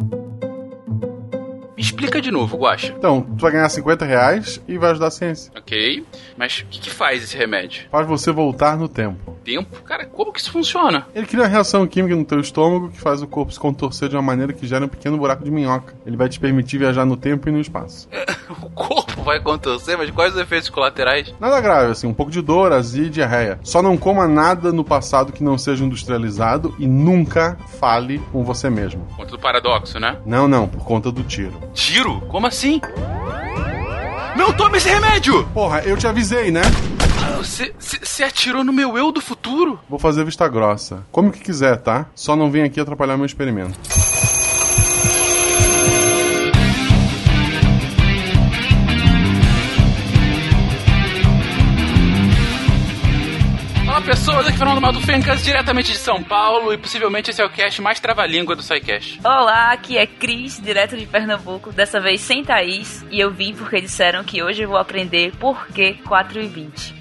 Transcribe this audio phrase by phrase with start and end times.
[0.00, 0.31] you
[1.82, 2.94] Explica de novo, Guaxa.
[2.96, 5.52] Então, tu vai ganhar 50 reais e vai ajudar a ciência.
[5.56, 6.06] Ok.
[6.36, 7.88] Mas o que, que faz esse remédio?
[7.90, 9.36] Faz você voltar no tempo.
[9.44, 9.82] Tempo?
[9.82, 11.06] Cara, como que isso funciona?
[11.12, 14.14] Ele cria uma reação química no teu estômago que faz o corpo se contorcer de
[14.14, 15.94] uma maneira que gera um pequeno buraco de minhoca.
[16.06, 18.08] Ele vai te permitir viajar no tempo e no espaço.
[18.48, 21.34] o corpo vai acontecer, mas quais os efeitos colaterais?
[21.40, 23.58] Nada grave, assim, um pouco de dor, azia e diarreia.
[23.64, 28.70] Só não coma nada no passado que não seja industrializado e nunca fale com você
[28.70, 29.04] mesmo.
[29.06, 30.16] Por conta do paradoxo, né?
[30.24, 31.58] Não, não, por conta do tiro.
[31.72, 32.20] Tiro?
[32.22, 32.80] Como assim?
[34.36, 35.46] Não tome esse remédio!
[35.48, 36.62] Porra, eu te avisei, né?
[37.38, 39.78] Você, atirou no meu eu do futuro?
[39.88, 41.04] Vou fazer vista grossa.
[41.10, 42.06] Come o que quiser, tá?
[42.14, 43.76] Só não vem aqui atrapalhar meu experimento.
[54.24, 57.50] Pessoas, aqui é Fernando Mado Fencas, diretamente de São Paulo, e possivelmente esse é o
[57.50, 59.18] cast mais trava-língua do SciCast.
[59.24, 63.80] Olá, aqui é Cris, direto de Pernambuco, dessa vez sem Thaís, e eu vim porque
[63.80, 66.94] disseram que hoje eu vou aprender por que 4 e 20.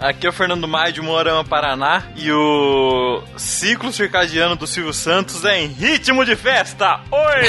[0.00, 5.44] Aqui é o Fernando Maia de Moarama, Paraná, e o ciclo circadiano do Silvio Santos
[5.44, 7.00] é em ritmo de festa.
[7.10, 7.42] Oi!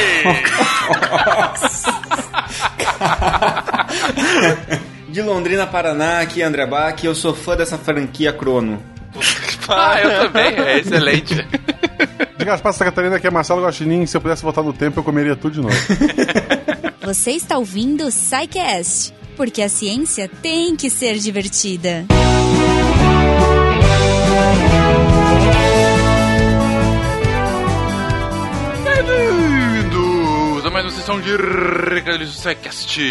[5.18, 8.80] De Londrina, Paraná, aqui é André Bach, eu sou fã dessa franquia Crono.
[9.68, 11.34] ah, eu também, é excelente.
[12.38, 14.06] De Gaspar Santa Catarina, aqui é Marcelo Guaxinim.
[14.06, 15.76] Se eu pudesse voltar no tempo, eu comeria tudo de novo.
[17.02, 22.06] Você está ouvindo o SciCast, porque a ciência tem que ser divertida.
[31.08, 33.02] Sessão de Recadilhos do SciCast.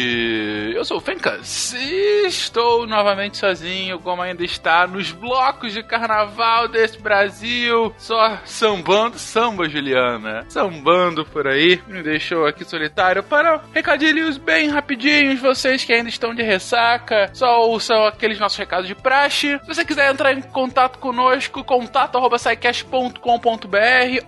[0.75, 6.69] Eu sou o Fencas e estou novamente sozinho, como ainda está nos blocos de carnaval
[6.69, 7.95] desse Brasil.
[7.97, 10.45] Só sambando, samba, Juliana.
[10.51, 11.81] Sambando por aí.
[11.89, 15.41] Me deixou aqui solitário para recadilhos bem rapidinhos.
[15.41, 19.59] Vocês que ainda estão de ressaca, só ouçam aqueles nossos recados de praxe.
[19.63, 22.19] Se você quiser entrar em contato conosco, contato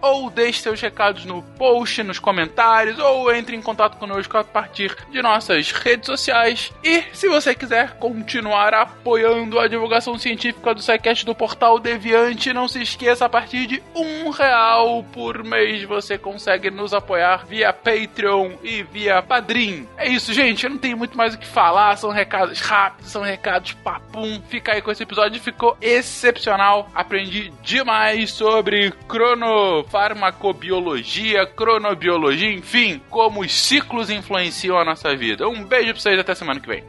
[0.01, 4.95] ou deixe seus recados no post, nos comentários, ou entre em contato conosco a partir
[5.11, 6.73] de nossas redes sociais.
[6.83, 12.69] E se você quiser continuar apoiando a divulgação científica do SciCast do portal Deviante, não
[12.69, 18.53] se esqueça, a partir de um real por mês você consegue nos apoiar via Patreon
[18.63, 19.89] e via Padrim.
[19.97, 20.65] É isso, gente.
[20.65, 21.97] Eu não tenho muito mais o que falar.
[21.97, 24.41] São recados rápidos, são recados papum.
[24.49, 26.91] Fica aí com esse episódio, ficou excepcional.
[26.95, 35.49] Aprendi demais sobre cronofarmacobiologia, cronobiologia, enfim, como os ciclos influenciam a nossa vida.
[35.49, 36.85] Um beijo pra vocês até semana que vem.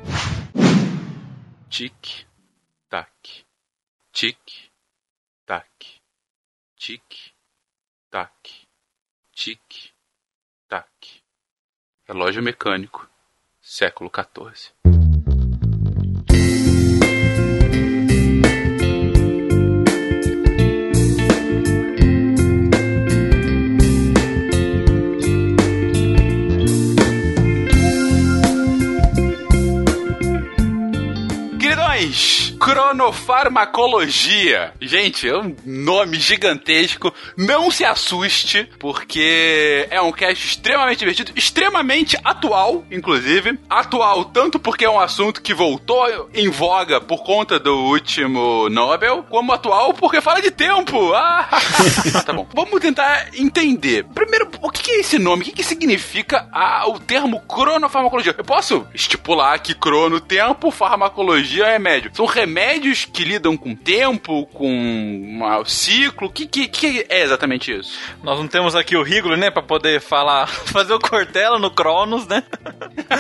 [1.70, 2.26] Tic,
[2.90, 3.46] tac,
[4.12, 4.38] tic,
[5.46, 5.66] tac,
[6.76, 7.02] tic,
[8.12, 8.32] tac,
[9.32, 9.94] tic,
[10.68, 10.90] tac.
[12.06, 13.10] Relógio mecânico,
[13.62, 14.74] século 14.
[32.00, 34.72] mais cronofarmacologia.
[34.80, 37.14] Gente, é um nome gigantesco.
[37.36, 43.60] Não se assuste, porque é um cast extremamente divertido, extremamente atual, inclusive.
[43.70, 49.26] Atual tanto porque é um assunto que voltou em voga por conta do último Nobel,
[49.30, 51.14] como atual porque fala de tempo.
[51.14, 51.50] Ah,
[52.26, 52.48] tá bom.
[52.54, 54.06] Vamos tentar entender.
[54.14, 55.42] Primeiro, o que é esse nome?
[55.42, 58.34] O que significa a, o termo cronofarmacologia?
[58.38, 62.12] Eu posso estipular que crono tempo, farmacologia é remédio.
[62.14, 66.28] São remédios que lidam com tempo, com o ciclo.
[66.28, 67.98] O que, que, que, é exatamente isso?
[68.24, 72.28] Nós não temos aqui o Rigolo, né, pra poder falar, fazer o Cortella no Cronos,
[72.28, 72.44] né?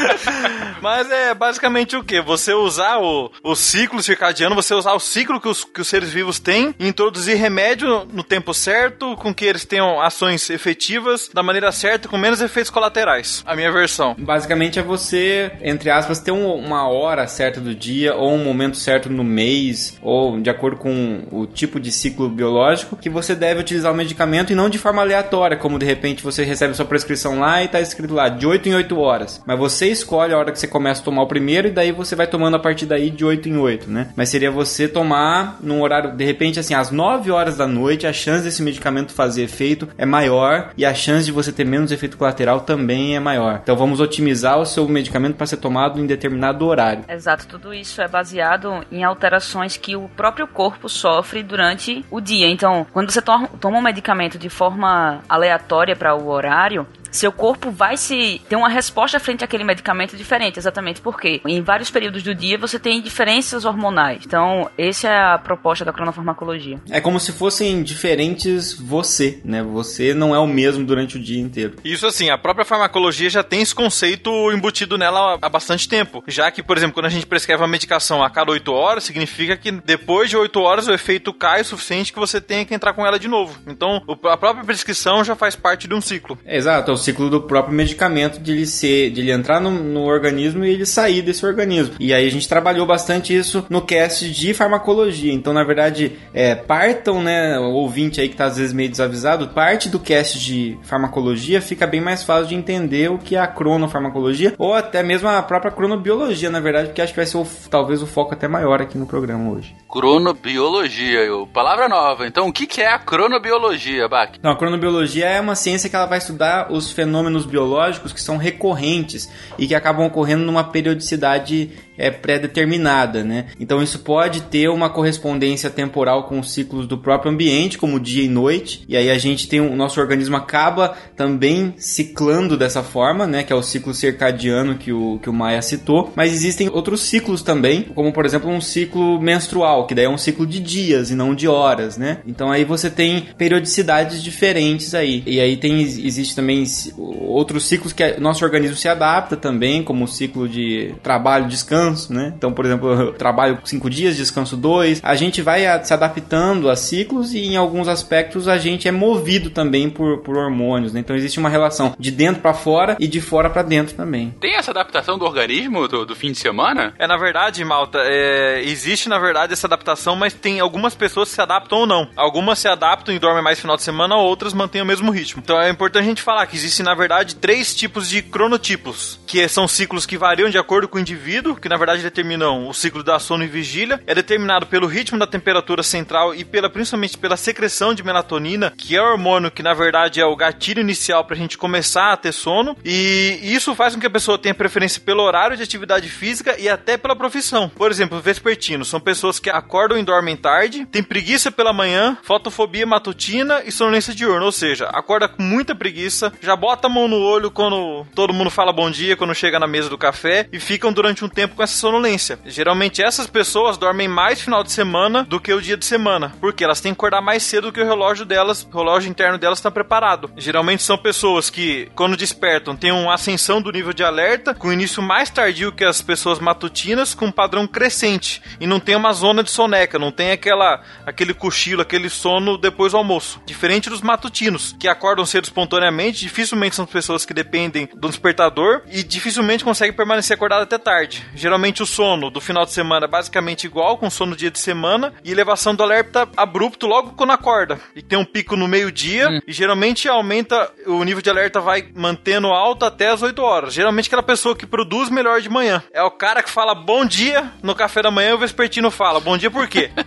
[0.81, 2.21] Mas é basicamente o que?
[2.21, 6.11] Você usar o, o ciclo circadiano, você usar o ciclo que os, que os seres
[6.11, 11.41] vivos têm e introduzir remédio no tempo certo, com que eles tenham ações efetivas, da
[11.41, 13.43] maneira certa, com menos efeitos colaterais.
[13.45, 14.15] A minha versão.
[14.17, 18.58] Basicamente é você, entre aspas, ter um, uma hora certa do dia ou um momento
[18.75, 23.59] certo no mês ou de acordo com o tipo de ciclo biológico que você deve
[23.59, 27.39] utilizar o medicamento e não de forma aleatória, como de repente você recebe sua prescrição
[27.39, 29.41] lá e está escrito lá de 8 em 8 horas.
[29.45, 32.15] Mas Você escolhe a hora que você começa a tomar o primeiro e daí você
[32.15, 34.09] vai tomando a partir daí de 8 em 8, né?
[34.15, 38.13] Mas seria você tomar num horário, de repente, assim, às 9 horas da noite, a
[38.13, 42.17] chance desse medicamento fazer efeito é maior e a chance de você ter menos efeito
[42.17, 43.59] colateral também é maior.
[43.61, 47.03] Então vamos otimizar o seu medicamento para ser tomado em determinado horário.
[47.07, 48.48] Exato, tudo isso é baseado
[48.91, 52.47] em alterações que o próprio corpo sofre durante o dia.
[52.47, 57.97] Então, quando você toma um medicamento de forma aleatória para o horário, seu corpo vai
[57.97, 62.57] se ter uma resposta frente àquele medicamento diferente, exatamente porque em vários períodos do dia
[62.57, 64.23] você tem diferenças hormonais.
[64.25, 66.79] Então, essa é a proposta da cronofarmacologia.
[66.89, 69.63] É como se fossem diferentes você, né?
[69.63, 71.75] Você não é o mesmo durante o dia inteiro.
[71.83, 76.23] Isso assim, a própria farmacologia já tem esse conceito embutido nela há bastante tempo.
[76.27, 79.57] Já que, por exemplo, quando a gente prescreve uma medicação a cada 8 horas, significa
[79.57, 82.93] que depois de 8 horas o efeito cai o suficiente que você tenha que entrar
[82.93, 83.59] com ela de novo.
[83.67, 86.37] Então, a própria prescrição já faz parte de um ciclo.
[86.45, 90.69] Exato, ciclo do próprio medicamento de ele ser, de ele entrar no, no, organismo e
[90.69, 91.95] ele sair desse organismo.
[91.99, 95.33] E aí a gente trabalhou bastante isso no cast de farmacologia.
[95.33, 99.49] Então, na verdade, é, partam, né, o ouvinte aí que tá às vezes meio desavisado,
[99.49, 103.47] parte do cast de farmacologia fica bem mais fácil de entender o que é a
[103.47, 107.47] cronofarmacologia ou até mesmo a própria cronobiologia, na verdade, porque acho que vai ser o,
[107.69, 109.75] talvez o foco até maior aqui no programa hoje.
[109.89, 112.27] Cronobiologia, eu, palavra nova.
[112.27, 114.31] Então, o que, que é a cronobiologia, Bach?
[114.41, 118.37] Não, a cronobiologia é uma ciência que ela vai estudar os fenômenos biológicos que são
[118.37, 123.47] recorrentes e que acabam ocorrendo numa periodicidade é pré-determinada, né?
[123.59, 128.23] Então isso pode ter uma correspondência temporal com os ciclos do próprio ambiente, como dia
[128.23, 133.27] e noite, e aí a gente tem o nosso organismo acaba também ciclando dessa forma,
[133.27, 133.43] né?
[133.43, 137.43] Que é o ciclo circadiano que o, que o Maia citou, mas existem outros ciclos
[137.43, 141.15] também, como por exemplo um ciclo menstrual, que daí é um ciclo de dias e
[141.15, 142.19] não de horas, né?
[142.25, 146.63] Então aí você tem periodicidades diferentes aí, e aí tem existe também
[146.97, 152.13] outros ciclos que nosso organismo se adapta também, como o ciclo de trabalho, descanso descanso,
[152.13, 152.33] né?
[152.35, 154.99] Então, por exemplo, eu trabalho cinco dias, descanso dois.
[155.03, 159.49] A gente vai se adaptando a ciclos e em alguns aspectos a gente é movido
[159.49, 160.99] também por, por hormônios, né?
[160.99, 164.33] Então existe uma relação de dentro para fora e de fora para dentro também.
[164.39, 166.93] Tem essa adaptação do organismo do, do fim de semana?
[166.97, 171.35] É, na verdade, Malta, é, existe na verdade essa adaptação, mas tem algumas pessoas que
[171.35, 172.07] se adaptam ou não.
[172.15, 175.41] Algumas se adaptam e dormem mais final de semana, outras mantêm o mesmo ritmo.
[175.43, 179.47] Então é importante a gente falar que existem, na verdade, três tipos de cronotipos, que
[179.47, 183.03] são ciclos que variam de acordo com o indivíduo, que na verdade determinam o ciclo
[183.03, 187.37] da sono e vigília, é determinado pelo ritmo da temperatura central e pela principalmente pela
[187.37, 191.35] secreção de melatonina, que é o hormônio que na verdade é o gatilho inicial para
[191.35, 195.01] a gente começar a ter sono, e isso faz com que a pessoa tenha preferência
[195.01, 197.69] pelo horário de atividade física e até pela profissão.
[197.69, 202.85] Por exemplo, vespertinos são pessoas que acordam e dormem tarde, têm preguiça pela manhã, fotofobia
[202.85, 207.21] matutina e sonolência diurna, ou seja, acorda com muita preguiça, já bota a mão no
[207.21, 210.91] olho quando todo mundo fala bom dia, quando chega na mesa do café e ficam
[210.91, 212.39] durante um tempo com essa sonolência.
[212.45, 216.63] Geralmente essas pessoas dormem mais final de semana do que o dia de semana, porque
[216.63, 219.59] elas têm que acordar mais cedo do que o relógio delas, o relógio interno delas
[219.59, 220.31] está preparado.
[220.37, 225.01] Geralmente são pessoas que, quando despertam, têm uma ascensão do nível de alerta, com início
[225.01, 229.43] mais tardio que as pessoas matutinas, com um padrão crescente, e não tem uma zona
[229.43, 233.41] de soneca, não tem aquela aquele cochilo, aquele sono depois do almoço.
[233.45, 239.03] Diferente dos matutinos, que acordam cedo espontaneamente, dificilmente são pessoas que dependem do despertador e
[239.03, 241.25] dificilmente conseguem permanecer acordado até tarde.
[241.55, 244.59] O sono do final de semana é basicamente igual com o sono do dia de
[244.59, 247.79] semana e elevação do alerta abrupto logo quando acorda.
[247.95, 249.39] E tem um pico no meio-dia hum.
[249.47, 253.73] e geralmente aumenta, o nível de alerta vai mantendo alto até as 8 horas.
[253.73, 255.81] Geralmente aquela pessoa que produz melhor de manhã.
[255.93, 259.19] É o cara que fala bom dia no café da manhã e o vespertino fala
[259.19, 259.89] bom dia por quê?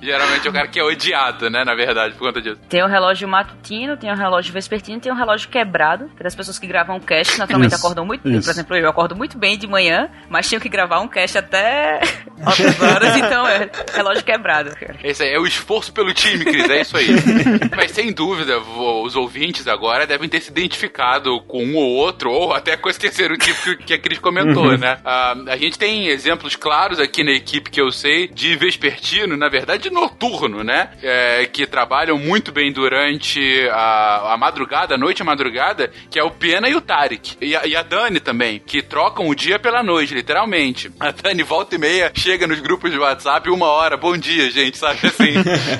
[0.00, 1.64] Geralmente é o cara que é odiado, né?
[1.64, 2.60] Na verdade, por conta disso.
[2.68, 6.10] Tem o relógio matutino, tem o relógio vespertino, tem o relógio quebrado.
[6.16, 8.28] Tem as pessoas que gravam cast, naturalmente isso, acordam muito.
[8.28, 8.44] Isso.
[8.44, 12.00] Por exemplo, eu acordo muito bem de manhã, mas tinha que gravar um cast até
[12.44, 14.70] altas horas, então é relógio quebrado.
[15.02, 17.08] Esse aí é o esforço pelo time, Cris, é isso aí.
[17.74, 22.52] mas sem dúvida, os ouvintes agora devem ter se identificado com um ou outro, ou
[22.52, 24.78] até com esse terceiro tipo que a Cris comentou, uhum.
[24.78, 24.98] né?
[25.04, 29.48] Uh, a gente tem exemplos claros aqui na equipe que eu sei de vespertino, na
[29.48, 30.90] verdade, noturno, né?
[31.02, 36.18] É, que trabalham muito bem durante a, a madrugada, a noite e a madrugada, que
[36.18, 37.36] é o Pena e o Tarek.
[37.40, 40.90] E a, e a Dani também, que trocam o dia pela noite, literalmente.
[40.98, 44.78] A Dani volta e meia chega nos grupos de WhatsApp uma hora, bom dia, gente,
[44.78, 45.34] sabe assim?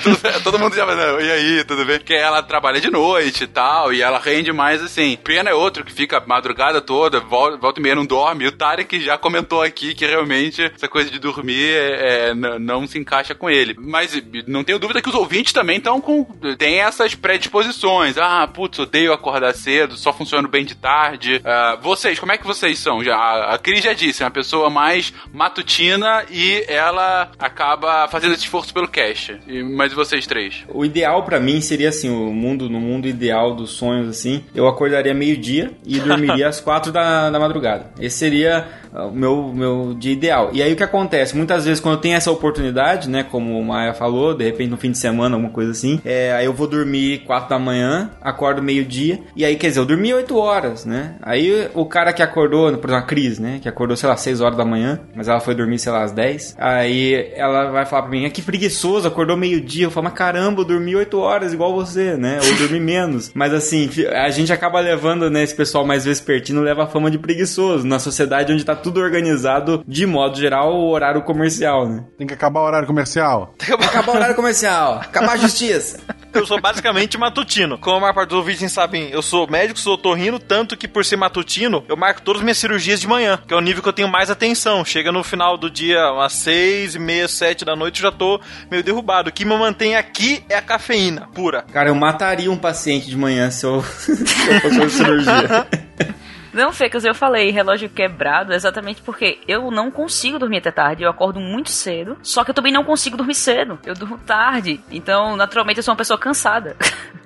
[0.45, 1.99] todo, mundo já vai, e aí, tudo bem?
[1.99, 5.17] Que ela trabalha de noite e tal, e ela rende mais assim.
[5.17, 8.45] Pena é outro que fica a madrugada toda, volta, volta e meia não dorme.
[8.45, 12.87] E o Tarek já comentou aqui que realmente essa coisa de dormir é, é, não
[12.87, 13.75] se encaixa com ele.
[13.79, 16.25] Mas não tenho dúvida que os ouvintes também estão com.
[16.59, 18.19] tem essas predisposições.
[18.19, 21.41] Ah, putz, odeio acordar cedo, só funciono bem de tarde.
[21.45, 23.03] Ah, vocês, como é que vocês são?
[23.03, 23.22] Já,
[23.55, 28.73] a Cris já disse, é uma pessoa mais matutina e ela acaba fazendo esse esforço
[28.73, 29.33] pelo cash.
[29.47, 30.65] E, mas e vocês três?
[30.69, 34.67] O ideal pra mim seria assim, o mundo no mundo ideal dos sonhos assim, eu
[34.67, 37.93] acordaria meio-dia e dormiria às quatro da, da madrugada.
[37.99, 40.51] Esse seria o meu, meu dia ideal.
[40.53, 41.37] E aí o que acontece?
[41.37, 44.77] Muitas vezes quando eu tenho essa oportunidade, né, como o Maia falou, de repente no
[44.77, 48.63] fim de semana, alguma coisa assim, é, aí eu vou dormir quatro da manhã, acordo
[48.63, 51.17] meio-dia, e aí quer dizer, eu dormi oito horas, né?
[51.23, 54.41] Aí o cara que acordou, por exemplo, a Cris, né, que acordou, sei lá, seis
[54.41, 58.03] horas da manhã, mas ela foi dormir, sei lá, às 10, aí ela vai falar
[58.03, 61.53] pra mim, ah, que preguiçoso, acordou meio-dia, eu falo, mas caramba, eu dormi oito horas
[61.53, 62.39] igual você, né?
[62.43, 63.31] Ou dormi menos.
[63.35, 67.19] Mas assim, a gente acaba levando, né, esse pessoal mais vespertino leva a fama de
[67.19, 72.05] preguiçoso, na sociedade onde tá tudo organizado, de modo geral, o horário comercial, né?
[72.19, 73.55] Tem que acabar o horário comercial.
[73.61, 76.01] Acabar o horário comercial, acabar a justiça.
[76.33, 77.79] Eu sou basicamente matutino.
[77.79, 81.05] Como a maior parte dos ouvintes sabem, eu sou médico, sou otorrino, tanto que por
[81.05, 83.89] ser matutino, eu marco todas as minhas cirurgias de manhã, que é o nível que
[83.89, 84.85] eu tenho mais atenção.
[84.85, 88.41] Chega no final do dia, umas seis e meia, sete da noite, eu já tô
[88.71, 89.29] meio derrubado.
[89.29, 91.63] O que me mantém aqui é a cafeína pura.
[91.73, 95.67] Cara, eu mataria um paciente de manhã se eu, se eu fosse uma cirurgia.
[96.53, 101.03] Não, Fecas, eu falei relógio quebrado exatamente porque eu não consigo dormir até tarde.
[101.03, 103.79] Eu acordo muito cedo, só que eu também não consigo dormir cedo.
[103.85, 104.81] Eu durmo tarde.
[104.91, 106.77] Então, naturalmente, eu sou uma pessoa cansada.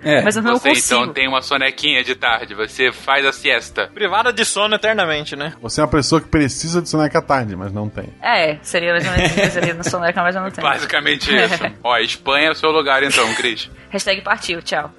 [0.03, 0.23] É.
[0.25, 1.01] Mas eu não Você consigo.
[1.03, 3.89] então tem uma sonequinha de tarde, você faz a siesta.
[3.93, 5.55] Privada de sono eternamente, né?
[5.61, 8.09] Você é uma pessoa que precisa de soneca à tarde, mas não tem.
[8.23, 9.13] É, seria mais ou
[9.63, 10.67] menos na soneca, mas eu não tenho.
[10.67, 11.65] Basicamente isso.
[11.83, 13.71] Ó, Espanha é o seu lugar então, Cris.
[13.91, 14.91] Hashtag partiu, tchau.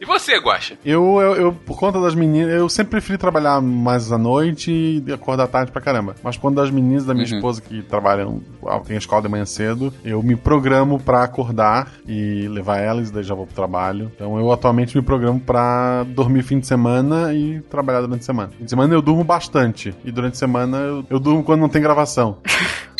[0.00, 0.78] e você, Guaxa?
[0.84, 5.12] Eu, eu, eu, por conta das meninas, eu sempre preferi trabalhar mais à noite e
[5.12, 6.14] acordar tarde pra caramba.
[6.22, 9.44] Mas quando das meninas da minha esposa que trabalham, ah, tem a escola de manhã
[9.44, 14.10] cedo, eu me programo pra acordar e levar elas, daí já vou pro trabalho.
[14.14, 18.50] Então eu atualmente me programo pra dormir fim de semana e trabalhar durante a semana.
[18.56, 21.68] Fim de semana eu durmo bastante e durante a semana eu, eu durmo quando não
[21.68, 22.38] tem gravação.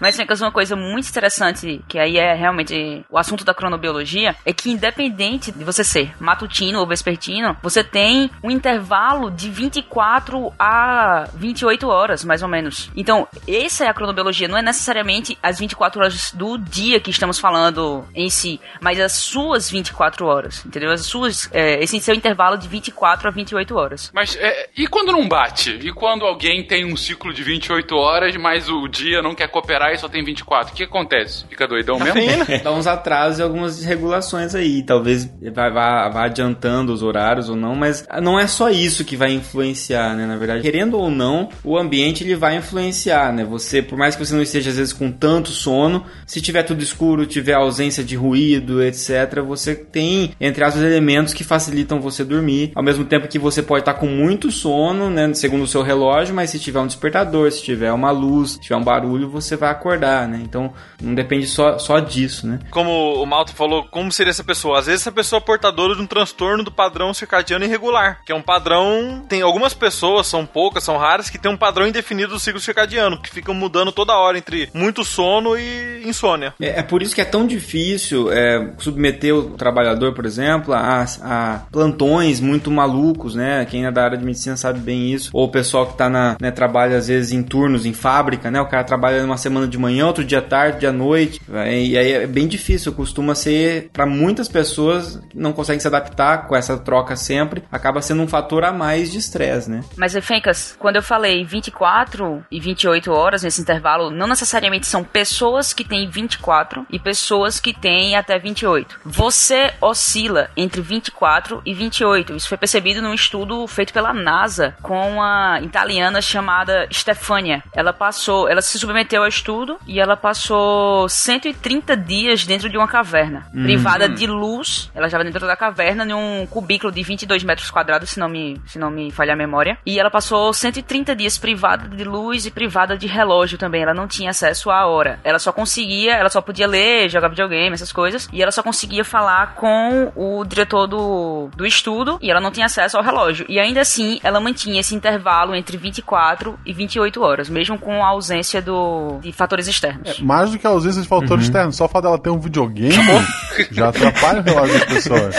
[0.00, 4.52] Mas Fecas, uma coisa muito interessante, que aí é realmente o assunto da cronobiologia, é
[4.52, 11.28] que independente de você ser matutino ou vespertino, você tem um intervalo de 24 a
[11.34, 12.90] 28 horas, mais ou menos.
[12.96, 17.38] Então, essa é a cronobiologia, não é necessariamente as 24 horas do dia que estamos
[17.38, 20.90] falando em si, mas as suas 24 horas, entendeu?
[20.90, 24.10] As suas, é, esse seu intervalo de 24 a 28 horas.
[24.14, 25.70] Mas é, e quando não bate?
[25.82, 29.89] E quando alguém tem um ciclo de 28 horas, mas o dia não quer cooperar
[29.92, 30.72] e só tem 24?
[30.72, 31.44] O que acontece?
[31.48, 32.14] Fica doidão mesmo?
[32.14, 32.46] Cafeína.
[32.62, 34.82] Dá uns atrasos e algumas desregulações aí.
[34.82, 39.16] Talvez vá, vá, vá adiantando os horários ou não, mas não é só isso que
[39.16, 40.26] vai influenciar, né?
[40.26, 43.44] Na verdade, querendo ou não, o ambiente ele vai influenciar, né?
[43.44, 46.82] Você, por mais que você não esteja às vezes com tanto sono, se tiver tudo
[46.82, 52.72] escuro, tiver ausência de ruído, etc., você tem, entre aspas, elementos que facilitam você dormir.
[52.74, 55.32] Ao mesmo tempo que você pode estar com muito sono, né?
[55.34, 58.76] Segundo o seu relógio, mas se tiver um despertador, se tiver uma luz, se tiver
[58.76, 60.40] um barulho, você vai acordar, né?
[60.42, 62.60] Então, não depende só, só disso, né?
[62.70, 64.78] Como o Malto falou, como seria essa pessoa?
[64.78, 68.34] Às vezes essa pessoa é portadora de um transtorno do padrão circadiano irregular, que é
[68.34, 69.24] um padrão.
[69.28, 73.20] Tem algumas pessoas, são poucas, são raras, que tem um padrão indefinido do ciclo circadiano,
[73.20, 76.54] que ficam mudando toda hora entre muito sono e insônia.
[76.60, 81.04] É, é por isso que é tão difícil é, submeter o trabalhador, por exemplo, a,
[81.22, 83.64] a plantões muito malucos, né?
[83.64, 85.30] Quem é da área de medicina sabe bem isso.
[85.32, 88.60] Ou o pessoal que tá na, né, trabalha às vezes em turnos, em fábrica, né?
[88.60, 91.40] O cara trabalha uma semana de manhã, outro dia à tarde, dia à noite.
[91.48, 95.86] né, E aí é bem difícil, costuma ser para muitas pessoas que não conseguem se
[95.86, 99.82] adaptar com essa troca sempre, acaba sendo um fator a mais de estresse, né?
[99.96, 105.72] Mas, Fencas, quando eu falei 24 e 28 horas nesse intervalo, não necessariamente são pessoas
[105.72, 109.00] que têm 24 e pessoas que têm até 28.
[109.04, 112.34] Você oscila entre 24 e 28.
[112.34, 117.62] Isso foi percebido num estudo feito pela NASA com uma italiana chamada Stefania.
[117.74, 122.88] Ela passou, ela se submeteu ao estudo e ela passou 130 dias dentro de uma
[122.88, 124.90] caverna, privada de luz.
[124.94, 128.60] Ela estava dentro da caverna, em um cubículo de 22 metros quadrados, se não me,
[128.66, 129.78] se não me falhar a memória.
[129.84, 133.82] E ela passou 130 dias privada de luz e privada de relógio também.
[133.82, 135.20] Ela não tinha acesso à hora.
[135.24, 138.28] Ela só conseguia, ela só podia ler, jogar videogame, essas coisas.
[138.32, 142.66] E ela só conseguia falar com o diretor do, do estudo e ela não tinha
[142.66, 143.46] acesso ao relógio.
[143.48, 148.08] E ainda assim, ela mantinha esse intervalo entre 24 e 28 horas, mesmo com a
[148.08, 150.18] ausência do, de, fa- fatores externos.
[150.20, 151.40] É, mais do que a ausência de fatores Uhum.
[151.40, 152.94] externos, só o fato dela ter um videogame
[153.72, 155.36] já atrapalha o relógio das pessoas.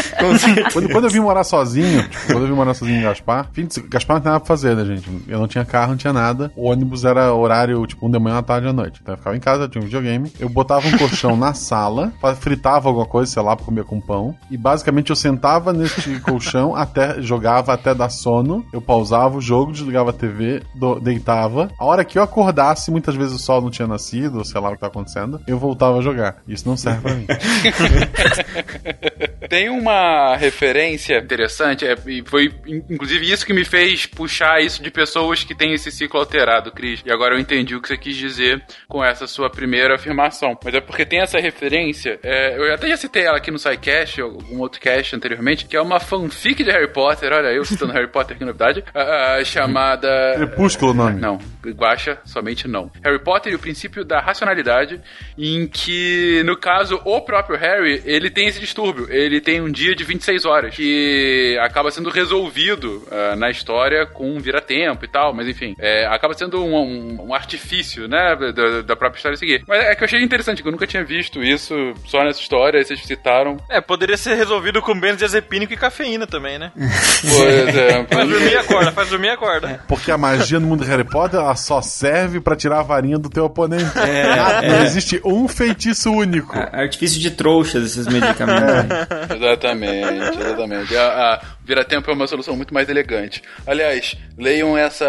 [0.73, 3.65] quando, quando eu vim morar sozinho, tipo, quando eu vim morar sozinho em Gaspar, fim
[3.65, 5.09] de, Gaspar não tinha nada pra fazer, né, gente?
[5.27, 6.51] Eu não tinha carro, não tinha nada.
[6.55, 8.99] O ônibus era horário, tipo, um da manhã, à tarde à noite.
[9.01, 10.31] Então eu ficava em casa, tinha um videogame.
[10.39, 14.35] Eu botava um colchão na sala, fritava alguma coisa, sei lá, pra comer com pão.
[14.49, 18.65] E basicamente eu sentava neste colchão, até jogava até dar sono.
[18.73, 21.69] Eu pausava o jogo, desligava a TV, do- deitava.
[21.79, 24.00] A hora que eu acordasse, muitas vezes o sol não tinha nascido,
[24.39, 26.37] ou sei lá o que tá acontecendo, eu voltava a jogar.
[26.47, 27.27] Isso não serve pra mim.
[29.49, 34.81] Tem uma referência interessante, é, e foi in- inclusive isso que me fez puxar isso
[34.81, 37.01] de pessoas que têm esse ciclo alterado, Cris.
[37.05, 40.57] E agora eu entendi o que você quis dizer com essa sua primeira afirmação.
[40.63, 44.21] Mas é porque tem essa referência, é, eu até já citei ela aqui no SciCast,
[44.21, 47.91] ou algum outro cast anteriormente, que é uma fanfic de Harry Potter, olha eu citando
[47.93, 50.33] Harry Potter, que novidade, ah, ah, chamada...
[50.35, 51.19] Crepúsculo o nome.
[51.19, 52.89] Não, Guacha, somente não.
[53.03, 55.01] Harry Potter e o princípio da racionalidade,
[55.37, 59.07] em que, no caso, o próprio Harry, ele tem esse distúrbio.
[59.09, 64.29] Ele tem um dia de 26 horas, que acaba sendo resolvido ah, na história com
[64.35, 68.81] um vira-tempo e tal, mas enfim, é, acaba sendo um, um- um artifício, né, da,
[68.81, 69.63] da própria história a seguir.
[69.67, 71.73] Mas é que eu achei interessante, que eu nunca tinha visto isso
[72.05, 73.57] só nessa história, vocês citaram.
[73.69, 76.71] É, poderia ser resolvido com benzodiazepínico e cafeína também, né?
[77.21, 78.07] Por exemplo.
[78.21, 79.83] Faz dormir e acorda, faz dormir e acorda.
[79.87, 83.17] Porque a magia no mundo de Harry Potter ela só serve pra tirar a varinha
[83.17, 83.70] do teu oponente.
[83.77, 86.57] Nada, Não existe um feitiço único.
[86.57, 88.97] A- Artifício de trouxas esses medicamentos.
[89.35, 90.97] Exatamente, exatamente.
[90.97, 93.41] A, a vira-tempo é uma solução muito mais elegante.
[93.65, 95.05] Aliás, leiam essa.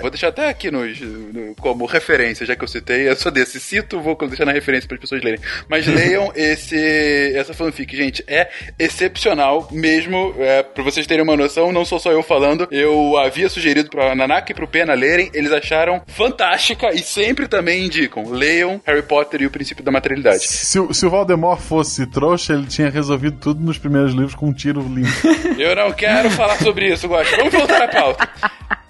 [0.00, 3.08] Vou deixar até aqui nos, no- como referência, já que eu citei.
[3.08, 3.60] Eu sou desse.
[3.60, 5.40] Cito, vou deixar na referência para as pessoas lerem.
[5.68, 8.24] Mas leiam esse, essa fanfic, gente.
[8.26, 10.34] É excepcional mesmo.
[10.38, 12.66] É, para vocês terem uma noção, não sou só eu falando.
[12.70, 15.30] Eu havia sugerido para Nanaka e pro Pena lerem.
[15.34, 18.30] Eles acharam fantástica e sempre também indicam.
[18.30, 20.46] Leiam Harry Potter e o princípio da materialidade.
[20.46, 24.46] Se, o- se o Voldemort fosse trouxa, ele tinha resolvido tudo nos primeiros livros com
[24.48, 25.10] um tiro limpo.
[25.58, 27.34] Eu não quero falar sobre isso, Guaxa.
[27.36, 28.28] Vamos voltar à pauta.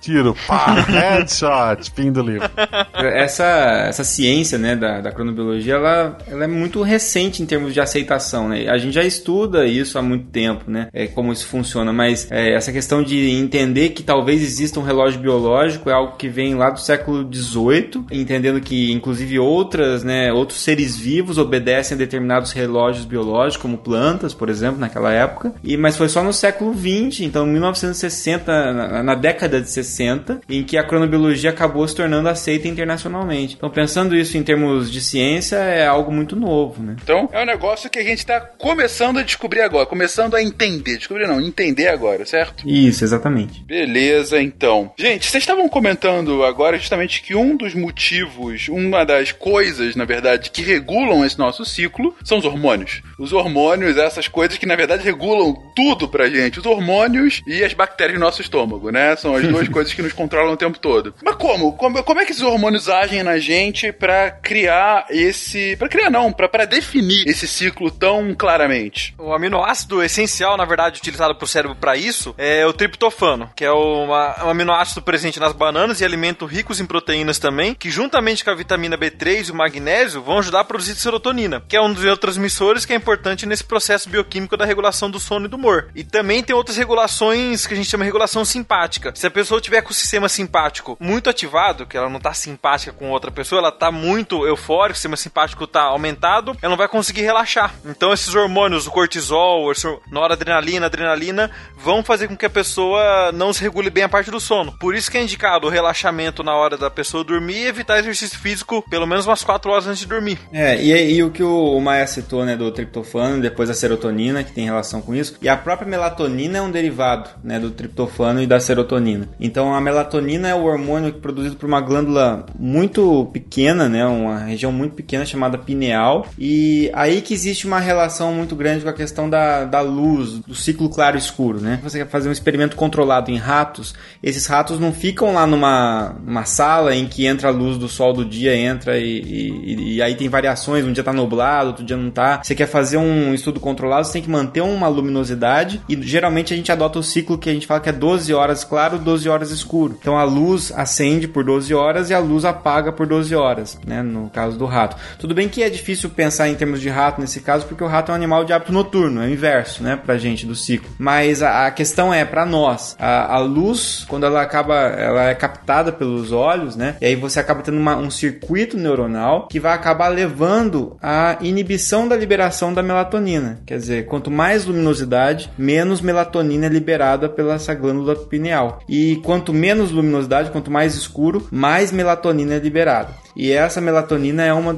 [0.02, 2.50] Tiro, pá, headshot, fim do livro.
[2.92, 7.80] essa, essa ciência né, da, da cronobiologia ela, ela é muito recente em termos de
[7.80, 8.48] aceitação.
[8.48, 8.68] Né?
[8.68, 10.88] A gente já estuda isso há muito tempo, né?
[10.92, 15.20] É, como isso funciona, mas é, essa questão de entender que talvez exista um relógio
[15.20, 20.60] biológico é algo que vem lá do século XVIII, entendendo que inclusive outras, né, outros
[20.62, 25.54] seres vivos obedecem a determinados relógios biológicos, como plantas, por exemplo, naquela época.
[25.62, 30.62] E, mas foi só no século XX, então 1960, na, na década de 60, em
[30.62, 33.54] que a cronobiologia acabou se tornando aceita internacionalmente.
[33.56, 36.96] Então, pensando isso em termos de ciência, é algo muito novo, né?
[37.02, 40.98] Então, é um negócio que a gente tá começando a descobrir agora, começando a entender.
[40.98, 42.68] Descobrir não, entender agora, certo?
[42.68, 43.62] Isso, exatamente.
[43.64, 44.92] Beleza, então.
[44.98, 50.50] Gente, vocês estavam comentando agora justamente que um dos motivos, uma das coisas, na verdade,
[50.50, 53.02] que regulam esse nosso ciclo são os hormônios.
[53.18, 56.58] Os hormônios, essas coisas que na verdade regulam tudo pra gente.
[56.62, 59.16] Os hormônios e as bactérias do nosso estômago, né?
[59.16, 61.12] São as duas coisas que nos controlam o tempo todo.
[61.24, 61.72] Mas como?
[61.76, 65.76] Como, como é que esses hormônios agem na gente pra criar esse.
[65.76, 69.14] Pra criar não, pra, pra definir esse ciclo tão claramente?
[69.18, 73.72] O aminoácido essencial, na verdade, utilizado pro cérebro para isso é o triptofano, que é
[73.72, 78.50] uma- um aminoácido presente nas bananas e alimento ricos em proteínas também, que juntamente com
[78.50, 82.02] a vitamina B3 e o magnésio vão ajudar a produzir serotonina, que é um dos
[82.04, 85.88] neurotransmissores que é importante nesse processo bioquímico da regulação do sono e do humor.
[85.94, 89.12] E também tem outras regulações que a gente chama de regulação simpática.
[89.14, 92.92] Se a pessoa tiver com o sistema simpático muito ativado, que ela não tá simpática
[92.92, 96.88] com outra pessoa, ela tá muito eufórica, o sistema simpático tá aumentado, ela não vai
[96.88, 97.74] conseguir relaxar.
[97.84, 99.74] Então esses hormônios, o cortisol, a
[100.10, 104.40] noradrenalina, adrenalina, vão fazer com que a pessoa não se regule bem a parte do
[104.40, 104.72] sono.
[104.78, 108.38] Por isso que é indicado o relaxamento na hora da pessoa dormir e evitar exercício
[108.38, 110.38] físico pelo menos umas 4 horas antes de dormir.
[110.52, 114.44] É, e, e o que o, o Maia citou, né, do triptofano, depois a serotonina,
[114.44, 118.42] que tem relação com isso, e a própria melatonina é um derivado, né, do triptofano
[118.42, 119.28] e da serotonina.
[119.40, 124.72] Então a melatonina é o hormônio produzido por uma glândula muito pequena, né, uma região
[124.72, 129.28] muito pequena chamada pineal, e aí que existe uma relação muito grande com a questão
[129.28, 131.80] da, da luz, do ciclo claro e escuro, né.
[131.82, 136.44] Você quer fazer um experimento controlado em ratos, esses ratos não ficam lá numa, numa
[136.44, 140.14] sala em que entra a luz do sol do dia, entra e, e, e aí
[140.14, 142.40] tem variações, um dia tá nublado, outro dia não tá.
[142.42, 146.56] Você quer fazer um estudo controlado, você tem que manter uma luminosidade e geralmente a
[146.56, 149.50] gente adota o ciclo que a gente fala que é 12 horas claro, 12 horas
[149.50, 149.96] escuro.
[150.00, 154.02] Então a luz acende por 12 horas e a luz apaga por 12 horas, né?
[154.02, 154.96] No caso do rato.
[155.18, 158.10] Tudo bem que é difícil pensar em termos de rato nesse caso, porque o rato
[158.10, 159.96] é um animal de hábito noturno, é o inverso, né?
[159.96, 160.90] Pra gente do ciclo.
[160.98, 165.34] Mas a, a questão é, para nós, a, a, luz, quando ela acaba, ela é
[165.34, 166.96] captada pelos olhos, né?
[167.00, 172.08] E aí você acaba tendo uma, um circuito neuronal que vai acabar levando a inibição
[172.08, 173.60] da liberação da melatonina.
[173.66, 178.80] Quer dizer, quanto mais luminosidade, menos melatonina é liberada pela essa glândula pineal.
[178.88, 183.22] E quanto menos luminosidade, quanto mais escuro, mais melatonina é liberada.
[183.36, 184.72] E essa melatonina é uma,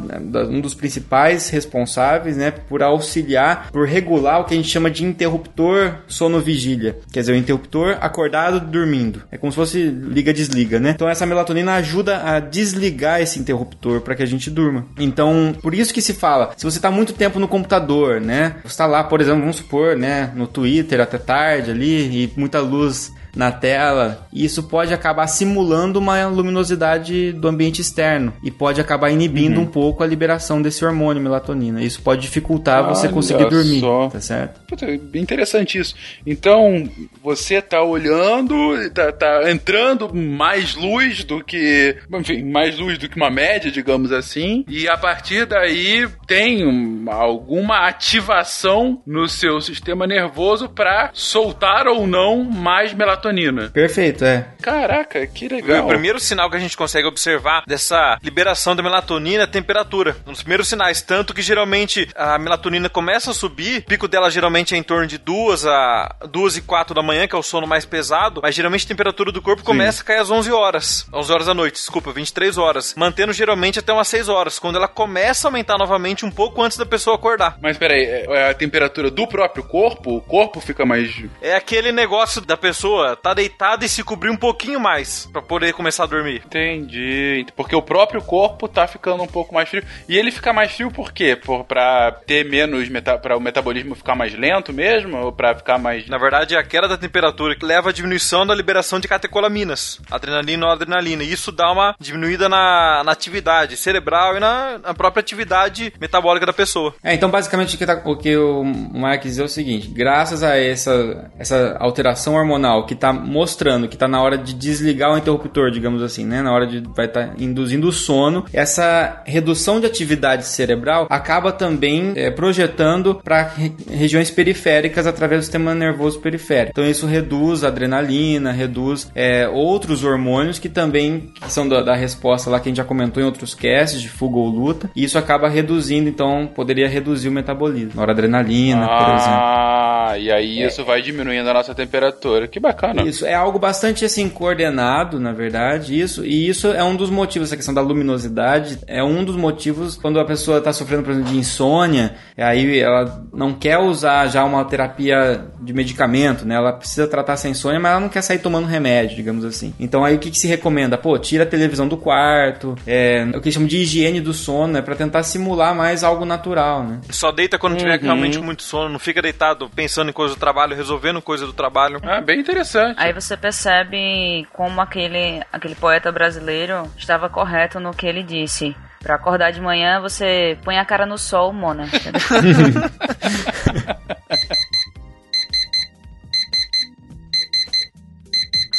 [0.48, 5.04] um dos principais responsáveis, né, por auxiliar, por regular o que a gente chama de
[5.04, 6.98] interruptor sono-vigília.
[7.12, 9.22] Quer dizer, o interruptor acordado dormindo.
[9.30, 10.90] É como se fosse liga-desliga, né?
[10.90, 14.86] Então essa melatonina ajuda a desligar esse interruptor para que a gente durma.
[14.98, 18.56] Então, por isso que se fala, se você está muito tempo no computador, né?
[18.62, 21.33] Você está lá, por exemplo, vamos supor, né, no Twitter até tarde
[21.70, 27.80] ali e muita luz na tela, e isso pode acabar simulando uma luminosidade do ambiente
[27.80, 29.64] externo e pode acabar inibindo uhum.
[29.64, 31.82] um pouco a liberação desse hormônio melatonina.
[31.82, 34.08] Isso pode dificultar Olha você conseguir dormir, só.
[34.08, 34.60] tá certo?
[34.66, 35.94] Puta, interessante isso.
[36.26, 36.88] Então,
[37.22, 38.54] você tá olhando,
[38.90, 44.12] tá, tá entrando mais luz do que, enfim, mais luz do que uma média, digamos
[44.12, 46.62] assim, e a partir daí tem
[47.08, 53.70] alguma ativação no seu sistema nervoso para soltar ou não mais melatonina melatonina.
[53.70, 54.46] Perfeito, é.
[54.60, 55.84] Caraca, que legal.
[55.84, 60.16] O primeiro sinal que a gente consegue observar dessa liberação da melatonina é a temperatura.
[60.26, 64.30] Um dos primeiros sinais, tanto que geralmente a melatonina começa a subir, o pico dela
[64.30, 67.42] geralmente é em torno de 2 a 2 e 4 da manhã, que é o
[67.42, 69.66] sono mais pesado, mas geralmente a temperatura do corpo Sim.
[69.66, 71.06] começa a cair às 11 horas.
[71.12, 72.94] 11 horas da noite, desculpa, 23 horas.
[72.96, 76.76] Mantendo geralmente até umas 6 horas, quando ela começa a aumentar novamente um pouco antes
[76.76, 77.56] da pessoa acordar.
[77.60, 80.16] Mas peraí, é, é a temperatura do próprio corpo?
[80.16, 81.24] O corpo fica mais.
[81.40, 85.72] É aquele negócio da pessoa tá deitado e se cobrir um pouquinho mais para poder
[85.72, 86.42] começar a dormir.
[86.44, 87.46] Entendi.
[87.56, 89.84] Porque o próprio corpo tá ficando um pouco mais frio.
[90.08, 91.36] E ele fica mais frio por quê?
[91.36, 92.88] Por, pra ter menos.
[92.88, 95.16] Meta, pra o metabolismo ficar mais lento mesmo?
[95.16, 96.08] Ou pra ficar mais.
[96.08, 100.00] Na verdade, é a queda da temperatura que leva à diminuição da liberação de catecolaminas,
[100.10, 101.22] adrenalina ou adrenalina.
[101.22, 106.46] E isso dá uma diminuída na, na atividade cerebral e na, na, própria atividade metabólica
[106.46, 106.94] da pessoa.
[107.02, 110.42] É, então basicamente o que, tá, o, que o Mark diz é o seguinte: graças
[110.42, 115.18] a essa, essa alteração hormonal que tá mostrando que tá na hora de desligar o
[115.18, 116.42] interruptor, digamos assim, né?
[116.42, 118.44] Na hora de vai estar tá induzindo o sono.
[118.52, 125.44] Essa redução de atividade cerebral acaba também é, projetando para re regiões periféricas através do
[125.44, 126.70] sistema nervoso periférico.
[126.70, 131.94] Então isso reduz a adrenalina, reduz é, outros hormônios que também que são da, da,
[131.94, 134.90] resposta lá que a gente já comentou em outros casts de fuga ou luta.
[134.94, 139.40] E isso acaba reduzindo, então poderia reduzir o metabolismo, noradrenalina, ah, por exemplo.
[139.40, 140.66] Ah, e aí é.
[140.66, 142.48] isso vai diminuindo a nossa temperatura.
[142.48, 142.93] Que bacana.
[143.02, 146.24] Isso, é algo bastante assim coordenado, na verdade, isso.
[146.24, 150.20] E isso é um dos motivos, essa questão da luminosidade, é um dos motivos quando
[150.20, 154.64] a pessoa está sofrendo, por exemplo, de insônia, aí ela não quer usar já uma
[154.64, 156.54] terapia de medicamento, né?
[156.54, 159.74] Ela precisa tratar essa insônia, mas ela não quer sair tomando remédio, digamos assim.
[159.78, 160.96] Então aí o que, que se recomenda?
[160.96, 164.74] Pô, tira a televisão do quarto, é o que chamam de higiene do sono, é
[164.74, 164.82] né?
[164.82, 167.00] para tentar simular mais algo natural, né?
[167.10, 167.78] Só deita quando uhum.
[167.78, 171.52] tiver realmente muito sono, não fica deitado pensando em coisa do trabalho, resolvendo coisa do
[171.52, 172.00] trabalho.
[172.02, 173.06] Ah, bem interessante interessante.
[173.06, 178.76] Aí você percebe como aquele, aquele poeta brasileiro estava correto no que ele disse.
[179.02, 181.84] Pra acordar de manhã, você põe a cara no sol, Mona.